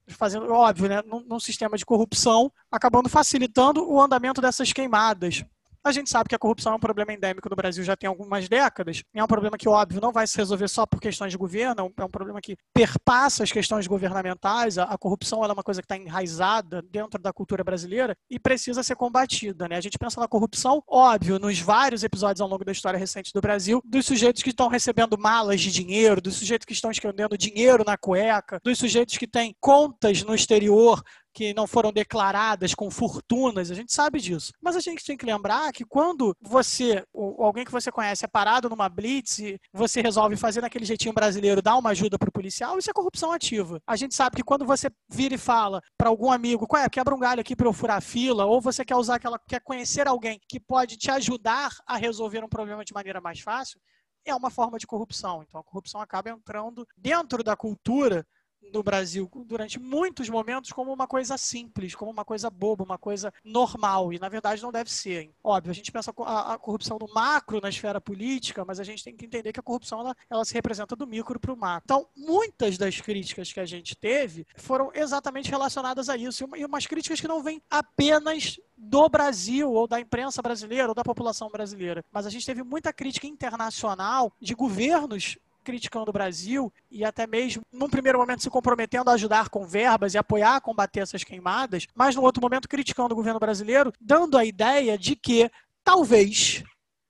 [0.07, 5.43] fazendo, óbvio, né, num, num sistema de corrupção, acabando facilitando o andamento dessas queimadas.
[5.85, 8.47] A gente sabe que a corrupção é um problema endêmico no Brasil já tem algumas
[8.47, 9.03] décadas.
[9.13, 12.03] É um problema que, óbvio, não vai se resolver só por questões de governo, é
[12.03, 14.77] um problema que perpassa as questões governamentais.
[14.77, 18.95] A, corrupção é uma coisa que está enraizada dentro da cultura brasileira e precisa ser
[18.95, 19.67] combatida.
[19.67, 19.75] Né?
[19.75, 23.41] A gente pensa na corrupção, óbvio, nos vários episódios ao longo da história recente do
[23.41, 27.83] Brasil, dos sujeitos que estão recebendo malas de dinheiro, dos sujeitos que estão escondendo dinheiro
[27.85, 33.71] na cueca, dos sujeitos que têm contas no exterior que não foram declaradas com fortunas,
[33.71, 34.53] a gente sabe disso.
[34.61, 38.69] Mas a gente tem que lembrar que quando você, alguém que você conhece, é parado
[38.69, 42.77] numa blitz e você resolve fazer daquele jeitinho brasileiro, dar uma ajuda para o policial,
[42.77, 43.81] isso é corrupção ativa.
[43.87, 47.15] A gente sabe que quando você vira e fala para algum amigo, qual é, quebra
[47.15, 50.07] um galho aqui para eu furar a fila, ou você quer usar aquela, quer conhecer
[50.07, 53.79] alguém que pode te ajudar a resolver um problema de maneira mais fácil,
[54.25, 55.43] é uma forma de corrupção.
[55.43, 58.25] Então a corrupção acaba entrando dentro da cultura
[58.71, 63.33] no Brasil durante muitos momentos como uma coisa simples, como uma coisa boba, uma coisa
[63.43, 64.13] normal.
[64.13, 65.31] E na verdade não deve ser.
[65.43, 69.03] Óbvio, a gente pensa a, a corrupção do macro na esfera política, mas a gente
[69.03, 71.83] tem que entender que a corrupção ela, ela se representa do micro para o macro.
[71.85, 76.47] Então, muitas das críticas que a gente teve foram exatamente relacionadas a isso.
[76.55, 81.03] E umas críticas que não vêm apenas do Brasil, ou da imprensa brasileira, ou da
[81.03, 82.03] população brasileira.
[82.11, 87.63] Mas a gente teve muita crítica internacional de governos criticando o Brasil e até mesmo,
[87.71, 91.87] num primeiro momento, se comprometendo a ajudar com verbas e apoiar a combater essas queimadas,
[91.95, 95.49] mas no outro momento criticando o governo brasileiro, dando a ideia de que
[95.83, 96.63] talvez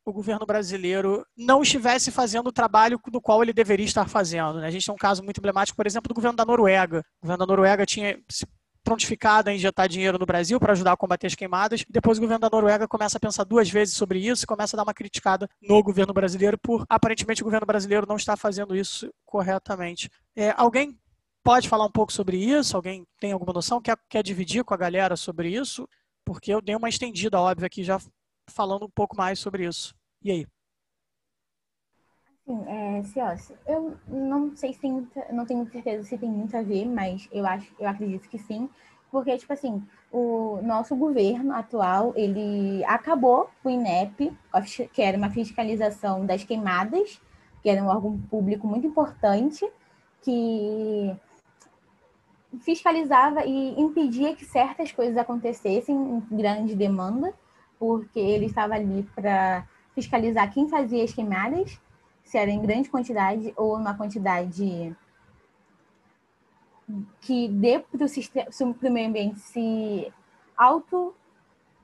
[0.06, 4.60] o governo brasileiro não estivesse fazendo o trabalho do qual ele deveria estar fazendo.
[4.60, 4.68] Né?
[4.68, 7.00] A gente tem um caso muito emblemático, por exemplo, do governo da Noruega.
[7.22, 8.20] O governo da Noruega tinha
[8.84, 11.86] prontificada a injetar dinheiro no Brasil para ajudar a combater as queimadas.
[11.90, 14.78] Depois o governo da Noruega começa a pensar duas vezes sobre isso e começa a
[14.78, 19.12] dar uma criticada no governo brasileiro por aparentemente o governo brasileiro não está fazendo isso
[19.26, 20.10] corretamente.
[20.36, 20.98] É, alguém
[21.44, 22.76] pode falar um pouco sobre isso?
[22.76, 23.82] Alguém tem alguma noção?
[23.82, 25.88] Quer, quer dividir com a galera sobre isso?
[26.26, 28.00] Porque eu dei uma estendida, óbvio, aqui já
[28.50, 29.94] falando um pouco mais sobre isso.
[30.22, 30.48] E aí?
[32.46, 36.56] Sim, é, Cios, eu não sei se tem muita, não tenho certeza se tem muito
[36.58, 38.70] a ver, mas eu acho, eu acredito que sim,
[39.10, 44.38] porque tipo assim, o nosso governo atual, ele acabou o INEP,
[44.92, 47.22] que era uma fiscalização das queimadas,
[47.62, 49.66] que era um órgão público muito importante,
[50.22, 51.16] que
[52.60, 57.34] fiscalizava e impedia que certas coisas acontecessem em grande demanda,
[57.80, 61.80] porque ele estava ali para fiscalizar quem fazia as queimadas
[62.34, 64.98] se era em grande quantidade ou uma quantidade
[67.22, 70.12] que dê para o meio ambiente se
[70.58, 71.14] auto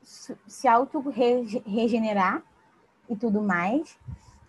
[0.02, 1.04] se auto
[1.68, 2.42] regenerar
[3.08, 3.96] e tudo mais.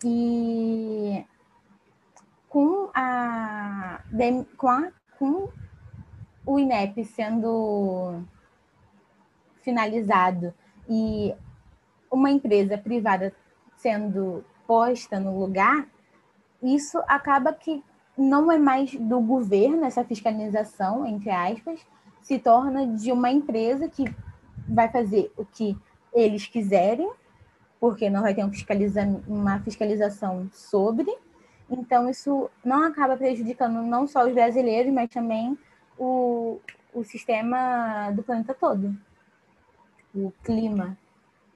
[0.03, 1.23] E
[2.49, 4.03] com a
[4.57, 5.51] com, a, com
[6.47, 8.25] o INEP sendo
[9.61, 10.55] finalizado
[10.89, 11.35] e
[12.11, 13.35] uma empresa privada
[13.77, 15.85] sendo posta no lugar,
[16.63, 17.83] isso acaba que
[18.17, 21.85] não é mais do governo essa fiscalização, entre aspas,
[22.23, 24.05] se torna de uma empresa que
[24.69, 25.77] vai fazer o que
[26.15, 27.11] eles quiserem,
[27.81, 31.13] porque não vai ter um fiscaliza uma fiscalização sobre.
[31.69, 35.59] Então, isso não acaba prejudicando não só os brasileiros, mas também
[35.99, 36.61] o,
[36.95, 38.97] o sistema do planeta todo,
[40.15, 40.97] o clima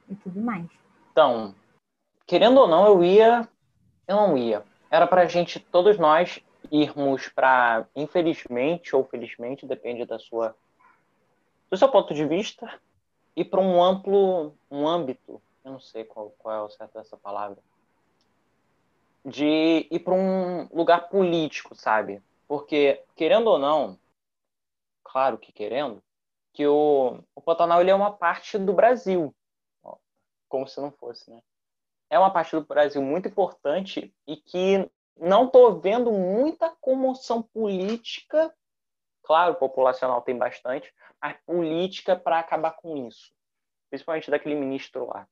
[0.09, 0.67] e tudo mais.
[1.13, 1.55] Então,
[2.27, 3.49] querendo ou não, eu ia,
[4.07, 4.65] eu não ia.
[4.91, 10.57] Era para a gente, todos nós, irmos para, infelizmente ou felizmente, depende da sua,
[11.71, 12.81] do seu ponto de vista,
[13.37, 17.17] ir para um amplo, um âmbito, eu não sei qual, qual é o certo dessa
[17.17, 17.59] palavra,
[19.25, 22.23] de ir para um lugar político, sabe?
[22.47, 23.99] Porque, querendo ou não,
[25.03, 26.03] claro que querendo,
[26.53, 29.35] que o, o Pantanal ele é uma parte do Brasil,
[30.49, 31.43] como se não fosse, né?
[32.15, 38.55] É uma parte do Brasil muito importante e que não estou vendo muita comoção política,
[39.25, 43.33] claro, populacional tem bastante, mas política para acabar com isso,
[43.91, 45.27] principalmente daquele ministro lá.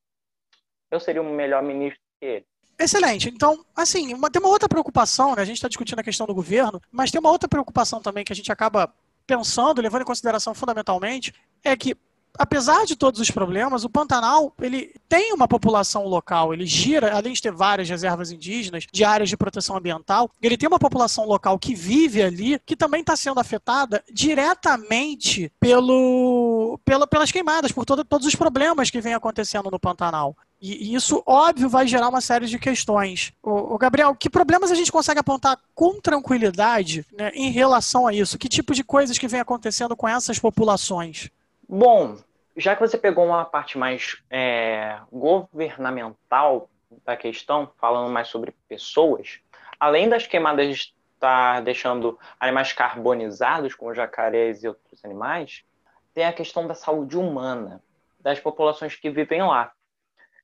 [0.91, 2.47] Eu seria um melhor ministro que ele.
[2.77, 3.29] Excelente.
[3.29, 5.43] Então, assim, uma, tem uma outra preocupação, né?
[5.43, 8.33] A gente está discutindo a questão do governo, mas tem uma outra preocupação também que
[8.33, 8.93] a gente acaba
[9.25, 11.97] pensando, levando em consideração fundamentalmente, é que
[12.39, 16.53] apesar de todos os problemas, o Pantanal ele tem uma população local.
[16.53, 20.69] Ele gira, além de ter várias reservas indígenas, de áreas de proteção ambiental, ele tem
[20.69, 27.31] uma população local que vive ali, que também está sendo afetada diretamente pelo, pela, pelas
[27.31, 30.37] queimadas, por todo, todos os problemas que vem acontecendo no Pantanal.
[30.61, 33.33] E, isso, óbvio, vai gerar uma série de questões.
[33.43, 38.39] O, Gabriel, que problemas a gente consegue apontar com tranquilidade né, em relação a isso?
[38.39, 41.31] Que tipo de coisas que vem acontecendo com essas populações?
[41.69, 42.19] Bom,
[42.57, 46.69] já que você pegou uma parte mais é, governamental
[47.05, 49.41] da questão, falando mais sobre pessoas,
[49.81, 55.65] além das queimadas estar deixando animais carbonizados, como jacarés e outros animais,
[56.13, 57.83] tem a questão da saúde humana
[58.21, 59.73] das populações que vivem lá.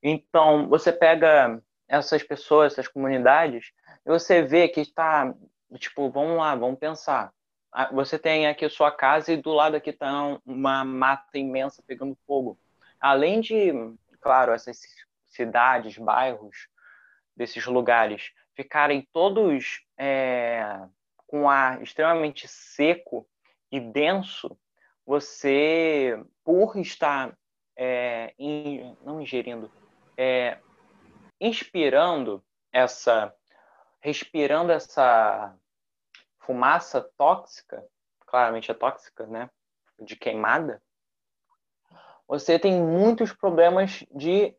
[0.02, 3.72] Então, você pega essas pessoas, essas comunidades,
[4.04, 5.34] e você vê que está,
[5.74, 7.32] tipo, vamos lá, vamos pensar.
[7.72, 11.82] Ah, você tem aqui a sua casa e do lado aqui está uma mata imensa
[11.86, 12.58] pegando fogo.
[13.00, 13.72] Além de,
[14.20, 14.80] claro, essas
[15.26, 16.68] cidades, bairros
[17.36, 20.80] desses lugares ficarem todos é,
[21.28, 23.24] com ar extremamente seco
[23.70, 24.58] e denso,
[25.06, 27.38] você, por estar
[27.76, 29.70] é, in, não ingerindo,
[30.16, 30.58] é,
[31.40, 33.32] inspirando essa,
[34.00, 35.54] respirando essa
[36.48, 37.84] fumaça tóxica,
[38.26, 39.50] claramente é tóxica, né?
[40.00, 40.80] De queimada,
[42.26, 44.56] você tem muitos problemas de,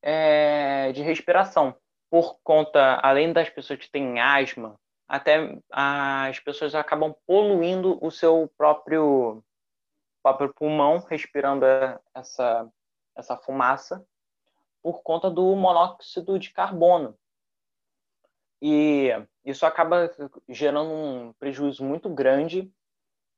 [0.00, 1.74] é, de respiração.
[2.08, 4.78] Por conta, além das pessoas que têm asma,
[5.08, 9.42] até as pessoas acabam poluindo o seu próprio,
[10.22, 11.66] próprio pulmão, respirando
[12.14, 12.68] essa,
[13.16, 14.06] essa fumaça,
[14.80, 17.18] por conta do monóxido de carbono.
[18.64, 19.10] E
[19.44, 20.08] isso acaba
[20.48, 22.72] gerando um prejuízo muito grande,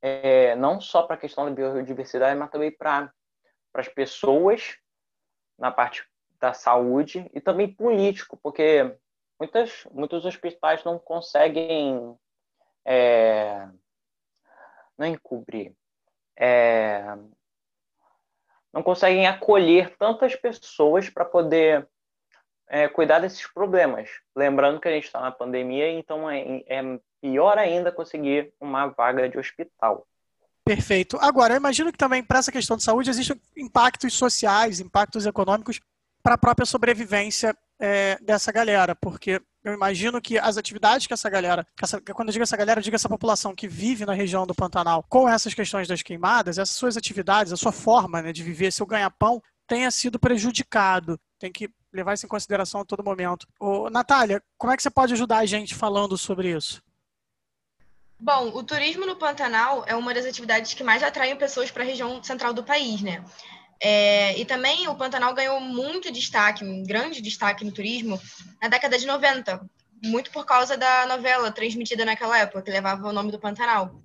[0.03, 3.11] é, não só para a questão da biodiversidade, mas também para
[3.73, 4.77] as pessoas,
[5.59, 6.07] na parte
[6.39, 8.95] da saúde, e também político, porque
[9.39, 12.15] muitas, muitos hospitais não conseguem
[12.85, 13.67] é,
[14.99, 15.75] não encobrir,
[16.37, 17.03] é,
[18.71, 21.89] não conseguem acolher tantas pessoas para poder
[22.69, 24.09] é, cuidar desses problemas.
[24.35, 29.29] Lembrando que a gente está na pandemia, então é, é pior ainda conseguir uma vaga
[29.29, 30.07] de hospital.
[30.65, 31.19] Perfeito.
[31.21, 35.79] Agora, eu imagino que também para essa questão de saúde existem impactos sociais, impactos econômicos
[36.23, 41.29] para a própria sobrevivência é, dessa galera, porque eu imagino que as atividades que essa
[41.29, 44.15] galera, que essa, quando eu digo essa galera, eu digo essa população que vive na
[44.15, 48.33] região do Pantanal, com essas questões das queimadas, essas suas atividades, a sua forma né,
[48.33, 51.19] de viver, seu ganha-pão, tenha sido prejudicado.
[51.39, 53.47] Tem que levar isso em consideração a todo momento.
[53.59, 56.83] Ô, Natália, como é que você pode ajudar a gente falando sobre isso?
[58.19, 61.87] Bom, o turismo no Pantanal é uma das atividades que mais atraem pessoas para a
[61.87, 63.25] região central do país, né?
[63.81, 68.21] É, e também o Pantanal ganhou muito destaque, um grande destaque no turismo,
[68.63, 69.61] na década de 90,
[70.03, 74.03] muito por causa da novela transmitida naquela época, que levava o nome do Pantanal.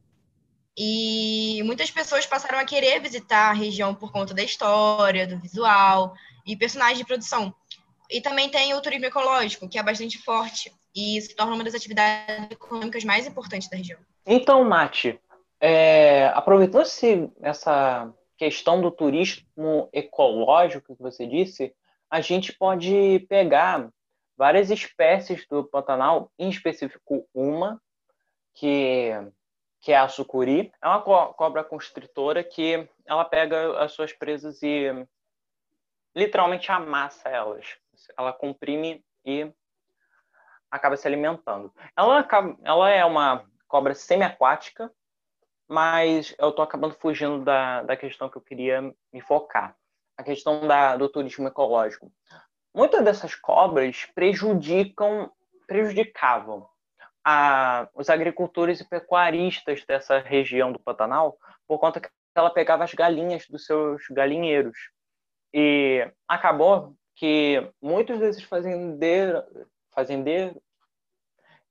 [0.77, 6.13] E muitas pessoas passaram a querer visitar a região por conta da história, do visual
[6.45, 7.53] e personagens de produção.
[8.09, 11.75] E também tem o turismo ecológico, que é bastante forte e se torna uma das
[11.75, 13.99] atividades econômicas mais importantes da região.
[14.25, 15.19] Então, Mati,
[15.59, 21.75] é, aproveitando-se essa questão do turismo ecológico que você disse,
[22.09, 23.89] a gente pode pegar
[24.37, 27.79] várias espécies do Pantanal, em específico uma,
[28.53, 29.11] que,
[29.81, 30.71] que é a sucuri.
[30.81, 34.87] É uma co cobra constritora que ela pega as suas presas e
[36.15, 37.77] literalmente amassa elas.
[38.17, 39.51] Ela comprime e
[40.69, 41.73] acaba se alimentando.
[41.95, 42.27] Ela,
[42.63, 44.91] ela é uma cobra semiaquática,
[45.67, 48.81] mas eu estou acabando fugindo da, da questão que eu queria
[49.13, 49.75] me focar.
[50.17, 52.11] A questão da, do turismo ecológico.
[52.73, 55.31] Muitas dessas cobras prejudicam,
[55.65, 56.67] prejudicavam
[57.23, 61.37] a, os agricultores e pecuaristas dessa região do Pantanal
[61.67, 64.77] por conta que ela pegava as galinhas dos seus galinheiros.
[65.53, 69.43] E acabou que muitos desses fazendeiros,
[69.91, 70.63] fazendeiro,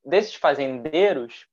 [0.04, 1.48] desses fazendeiros,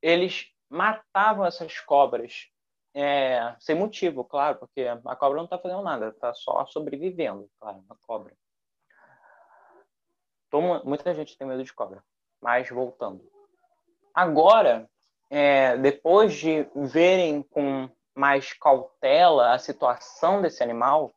[0.00, 2.48] eles matavam essas cobras
[2.94, 7.84] é, sem motivo, claro, porque a cobra não está fazendo nada, está só sobrevivendo, claro,
[7.90, 8.32] a cobra.
[10.84, 12.04] Muita gente tem medo de cobra.
[12.40, 13.28] Mas voltando.
[14.14, 14.88] Agora,
[15.28, 21.12] é, depois de verem com mais cautela a situação desse animal,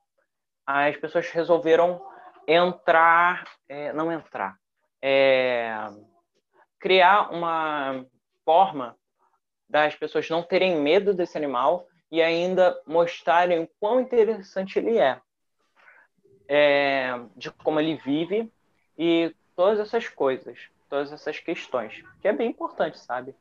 [0.67, 2.05] as pessoas resolveram
[2.45, 4.57] entrar, é, não entrar,
[5.01, 5.73] é,
[6.77, 8.05] criar uma
[8.43, 8.97] forma
[9.69, 15.21] das pessoas não terem medo desse animal e ainda mostrarem o quão interessante ele é,
[16.47, 18.51] é de como ele vive
[18.97, 20.59] e todas essas coisas,
[20.89, 23.33] todas essas questões, que é bem importante, sabe?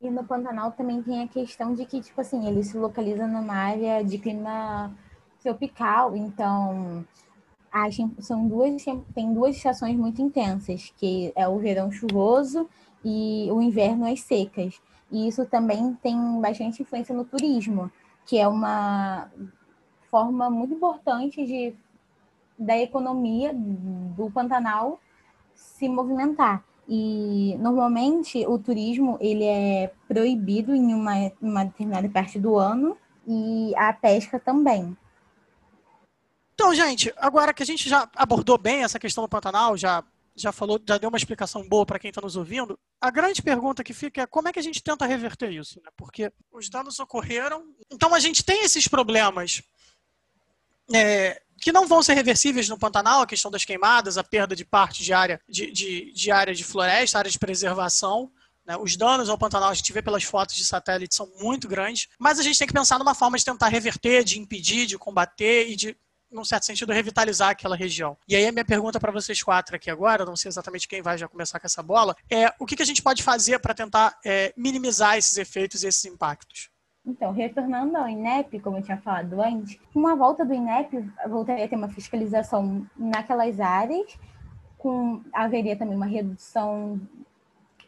[0.00, 3.54] E no Pantanal também tem a questão de que, tipo assim, ele se localiza numa
[3.54, 4.94] área de clima
[5.44, 7.04] tropical, então
[8.20, 8.84] são duas,
[9.14, 12.68] tem duas estações muito intensas, que é o verão chuvoso
[13.04, 14.80] e o inverno as secas.
[15.10, 17.90] E isso também tem bastante influência no turismo,
[18.24, 19.28] que é uma
[20.10, 21.74] forma muito importante de,
[22.58, 24.98] da economia do Pantanal
[25.54, 26.64] se movimentar.
[26.88, 33.74] E normalmente o turismo ele é proibido em uma, uma determinada parte do ano e
[33.76, 34.96] a pesca também.
[36.64, 40.02] Então, gente, agora que a gente já abordou bem essa questão do Pantanal, já,
[40.34, 43.84] já falou, já deu uma explicação boa para quem está nos ouvindo, a grande pergunta
[43.84, 45.78] que fica é como é que a gente tenta reverter isso?
[45.84, 45.90] Né?
[45.94, 49.62] Porque os danos ocorreram, então a gente tem esses problemas
[50.90, 54.64] é, que não vão ser reversíveis no Pantanal, a questão das queimadas, a perda de
[54.64, 58.32] parte de área de, de, de área de floresta, área de preservação.
[58.64, 58.74] Né?
[58.78, 62.38] Os danos ao Pantanal, a gente vê pelas fotos de satélite, são muito grandes, mas
[62.38, 65.76] a gente tem que pensar numa forma de tentar reverter, de impedir, de combater e
[65.76, 65.94] de
[66.34, 68.16] num certo sentido, revitalizar aquela região.
[68.28, 71.16] E aí a minha pergunta para vocês quatro aqui agora, não sei exatamente quem vai
[71.16, 74.18] já começar com essa bola, é o que, que a gente pode fazer para tentar
[74.24, 76.70] é, minimizar esses efeitos e esses impactos?
[77.06, 81.66] Então, retornando ao INEP, como eu tinha falado antes, com a volta do INEP, voltaria
[81.66, 84.18] a ter uma fiscalização naquelas áreas,
[84.78, 86.98] com, haveria também uma redução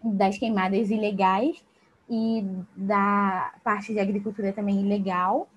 [0.04, 1.64] das queimadas ilegais
[2.08, 2.44] e
[2.76, 5.48] da parte de agricultura também ilegal,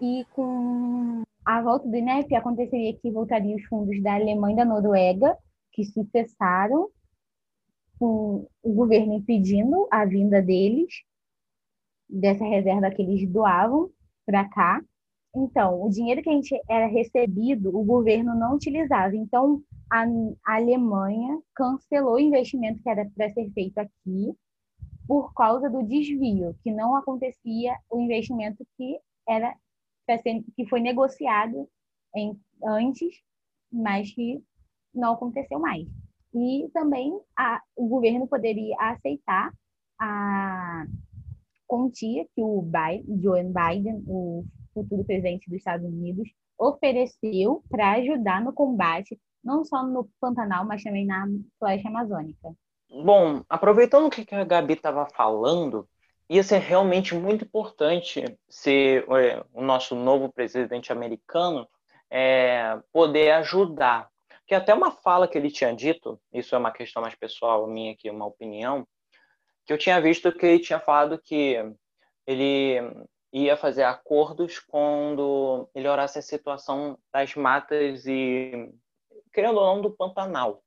[0.00, 4.64] e com a volta do INEP aconteceria que voltariam os fundos da Alemanha e da
[4.66, 5.34] Noruega,
[5.72, 6.90] que se cessaram,
[7.98, 10.92] com o governo impedindo a vinda deles,
[12.06, 13.88] dessa reserva que eles doavam
[14.26, 14.82] para cá.
[15.34, 19.16] Então, o dinheiro que a gente era recebido, o governo não utilizava.
[19.16, 20.04] Então, a,
[20.44, 24.34] Alemanha cancelou o investimento que era para ser feito aqui
[25.06, 29.56] por causa do desvio, que não acontecia o investimento que era
[30.56, 31.68] que foi negociado
[32.14, 33.14] em, antes,
[33.70, 34.42] mas que
[34.94, 35.86] não aconteceu mais.
[36.34, 39.52] E também a, o governo poderia aceitar
[40.00, 40.86] a
[41.66, 46.28] quantia que o Biden, Joe Biden, o futuro presidente dos Estados Unidos,
[46.58, 51.26] ofereceu para ajudar no combate, não só no Pantanal, mas também na
[51.58, 52.52] floresta amazônica.
[52.90, 55.86] Bom, aproveitando o que a Gabi estava falando,
[56.28, 61.68] ia ser realmente muito importante se é, o nosso novo presidente americano
[62.10, 64.08] é, poder ajudar.
[64.46, 67.92] Que até uma fala que ele tinha dito, isso é uma questão mais pessoal minha
[67.92, 68.86] aqui, uma opinião,
[69.66, 71.56] que eu tinha visto que ele tinha falado que
[72.26, 72.78] ele
[73.32, 78.70] ia fazer acordos quando melhorasse a situação das matas e,
[79.32, 80.62] querendo ou não, do Pantanal.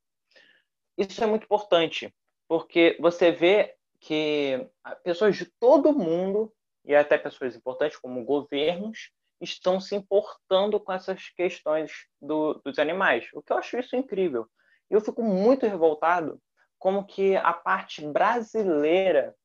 [0.96, 2.14] Isso é muito importante,
[2.48, 4.68] porque você vê que
[5.04, 6.52] pessoas de todo mundo,
[6.84, 13.28] e até pessoas importantes como governos, estão se importando com essas questões do, dos animais,
[13.34, 14.48] o que eu acho isso incrível.
[14.90, 16.42] E eu fico muito revoltado
[16.78, 19.36] como que a parte brasileira,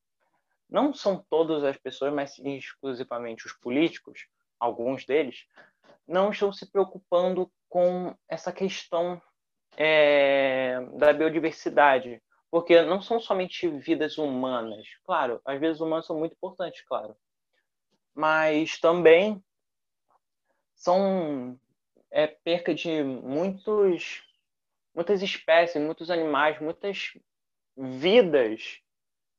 [0.69, 4.27] não são todas as pessoas, mas exclusivamente os políticos,
[4.59, 5.45] alguns deles,
[6.07, 9.21] não estão se preocupando com essa questão
[9.77, 16.33] é, da biodiversidade, porque não são somente vidas humanas, claro, as vidas humanas são muito
[16.33, 17.15] importantes, claro,
[18.13, 19.43] mas também
[20.75, 21.59] são
[22.09, 24.23] é, perca de muitos,
[24.93, 27.17] muitas espécies, muitos animais, muitas
[27.75, 28.81] vidas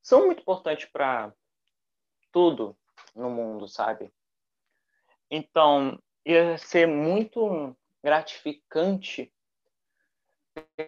[0.02, 1.32] são muito importantes para
[2.30, 2.76] tudo
[3.14, 4.12] no mundo, sabe?
[5.30, 9.32] Então, ia ser muito gratificante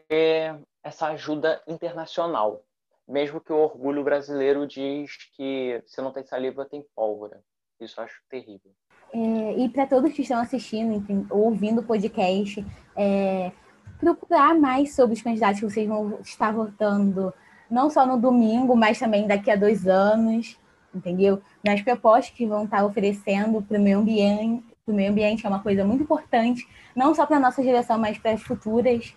[0.09, 2.65] ter essa ajuda internacional,
[3.07, 7.41] mesmo que o orgulho brasileiro diz que se não tem saliva tem pólvora.
[7.81, 8.73] Isso eu acho terrível.
[9.13, 12.65] É, e para todos que estão assistindo, enfim, ouvindo o podcast,
[12.97, 13.51] é,
[13.99, 17.33] procurar mais sobre os candidatos que vocês vão estar votando,
[17.71, 20.59] não só no domingo, mas também daqui a dois anos,
[20.95, 21.43] entendeu?
[21.65, 25.49] Nas propostas que vão estar oferecendo para o meio ambiente, para o meio ambiente, é
[25.49, 29.15] uma coisa muito importante, não só para a nossa geração, mas para as futuras.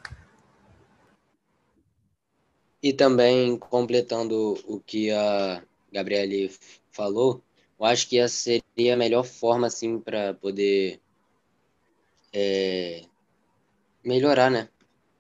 [2.83, 6.51] E também, completando o que a Gabriele
[6.91, 7.41] falou,
[7.79, 10.99] eu acho que essa seria a melhor forma, assim, para poder
[12.33, 13.05] é,
[14.03, 14.67] melhorar, né?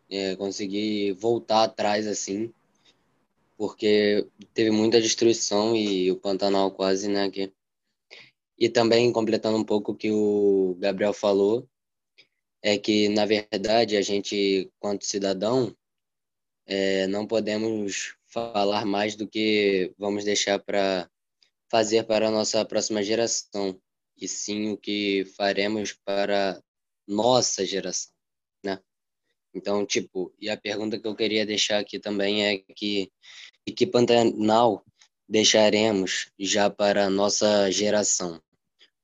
[0.09, 2.53] É, conseguir voltar atrás, assim,
[3.57, 7.29] porque teve muita destruição e o Pantanal quase, né?
[7.31, 7.49] Que...
[8.59, 11.65] E também, completando um pouco o que o Gabriel falou,
[12.61, 15.73] é que, na verdade, a gente, quanto cidadão,
[16.65, 21.09] é, não podemos falar mais do que vamos deixar para
[21.69, 23.79] fazer para a nossa próxima geração,
[24.17, 26.61] e sim o que faremos para
[27.07, 28.13] nossa geração,
[28.63, 28.79] né?
[29.53, 33.11] Então, tipo, e a pergunta que eu queria deixar aqui também é que
[33.75, 34.85] que Pantanal
[35.27, 38.41] deixaremos já para a nossa geração?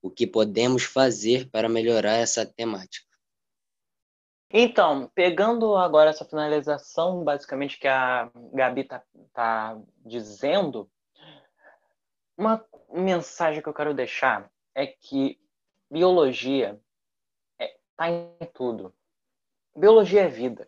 [0.02, 3.09] O que podemos fazer para melhorar essa temática?
[4.52, 10.90] Então, pegando agora essa finalização, basicamente, que a Gabi está tá dizendo,
[12.36, 15.40] uma mensagem que eu quero deixar é que
[15.90, 16.82] biologia
[17.60, 18.94] está é, tá em tudo.
[19.76, 20.68] Biologia é vida.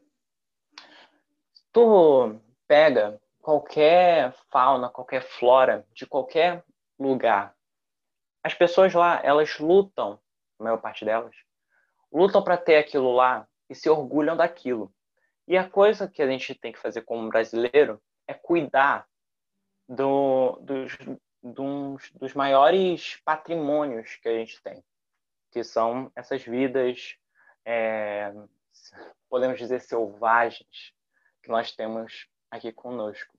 [1.74, 6.64] Tu pega qualquer fauna, qualquer flora de qualquer
[7.00, 7.56] lugar,
[8.44, 10.20] as pessoas lá, elas lutam,
[10.60, 11.36] a maior parte delas,
[12.12, 14.94] lutam para ter aquilo lá e se orgulham daquilo.
[15.48, 19.08] E a coisa que a gente tem que fazer como brasileiro é cuidar
[19.88, 20.98] do, dos,
[21.42, 24.84] dos, dos maiores patrimônios que a gente tem,
[25.52, 27.16] que são essas vidas,
[27.66, 28.34] é,
[29.30, 30.94] podemos dizer, selvagens,
[31.42, 33.34] que nós temos aqui conosco.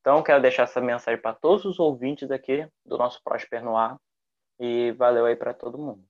[0.00, 3.96] Então, quero deixar essa mensagem para todos os ouvintes aqui do nosso Prosper Noir
[4.58, 6.04] e valeu aí para todo mundo.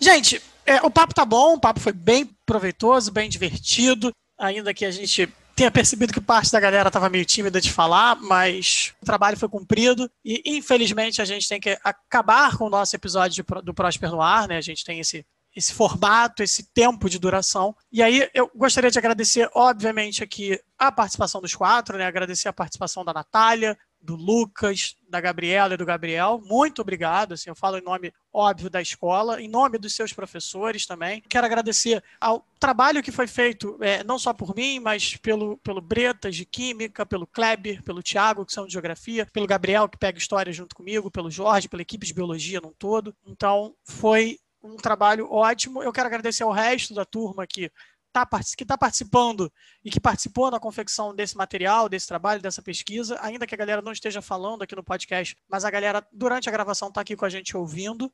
[0.00, 4.84] Gente, é, o papo tá bom, o papo foi bem proveitoso, bem divertido, ainda que
[4.84, 9.04] a gente tenha percebido que parte da galera estava meio tímida de falar, mas o
[9.04, 13.74] trabalho foi cumprido e infelizmente a gente tem que acabar com o nosso episódio do
[13.74, 14.56] Prosper no ar, né?
[14.56, 17.74] A gente tem esse esse formato, esse tempo de duração.
[17.90, 22.06] E aí eu gostaria de agradecer, obviamente, aqui a participação dos quatro, né?
[22.06, 26.40] Agradecer a participação da Natália, do Lucas, da Gabriela e do Gabriel.
[26.44, 27.32] Muito obrigado.
[27.32, 31.22] Assim, eu falo em nome, óbvio, da escola, em nome dos seus professores também.
[31.28, 35.80] Quero agradecer ao trabalho que foi feito, é, não só por mim, mas pelo, pelo
[35.80, 40.18] Bretas de Química, pelo Kleber, pelo Tiago, que são de Geografia, pelo Gabriel, que pega
[40.18, 43.14] história junto comigo, pelo Jorge, pela equipe de Biologia num todo.
[43.26, 45.82] Então, foi um trabalho ótimo.
[45.82, 47.70] Eu quero agradecer ao resto da turma que
[48.08, 49.52] está que tá participando
[49.84, 53.82] e que participou na confecção desse material, desse trabalho, dessa pesquisa, ainda que a galera
[53.82, 57.24] não esteja falando aqui no podcast, mas a galera, durante a gravação, está aqui com
[57.24, 58.12] a gente ouvindo,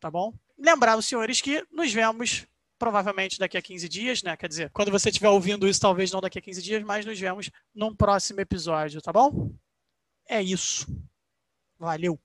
[0.00, 0.34] tá bom?
[0.58, 2.46] Lembrar os senhores que nos vemos
[2.78, 4.36] provavelmente daqui a 15 dias, né?
[4.36, 7.20] Quer dizer, quando você estiver ouvindo isso, talvez não daqui a 15 dias, mas nos
[7.20, 9.52] vemos num próximo episódio, tá bom?
[10.26, 10.86] É isso.
[11.78, 12.18] Valeu!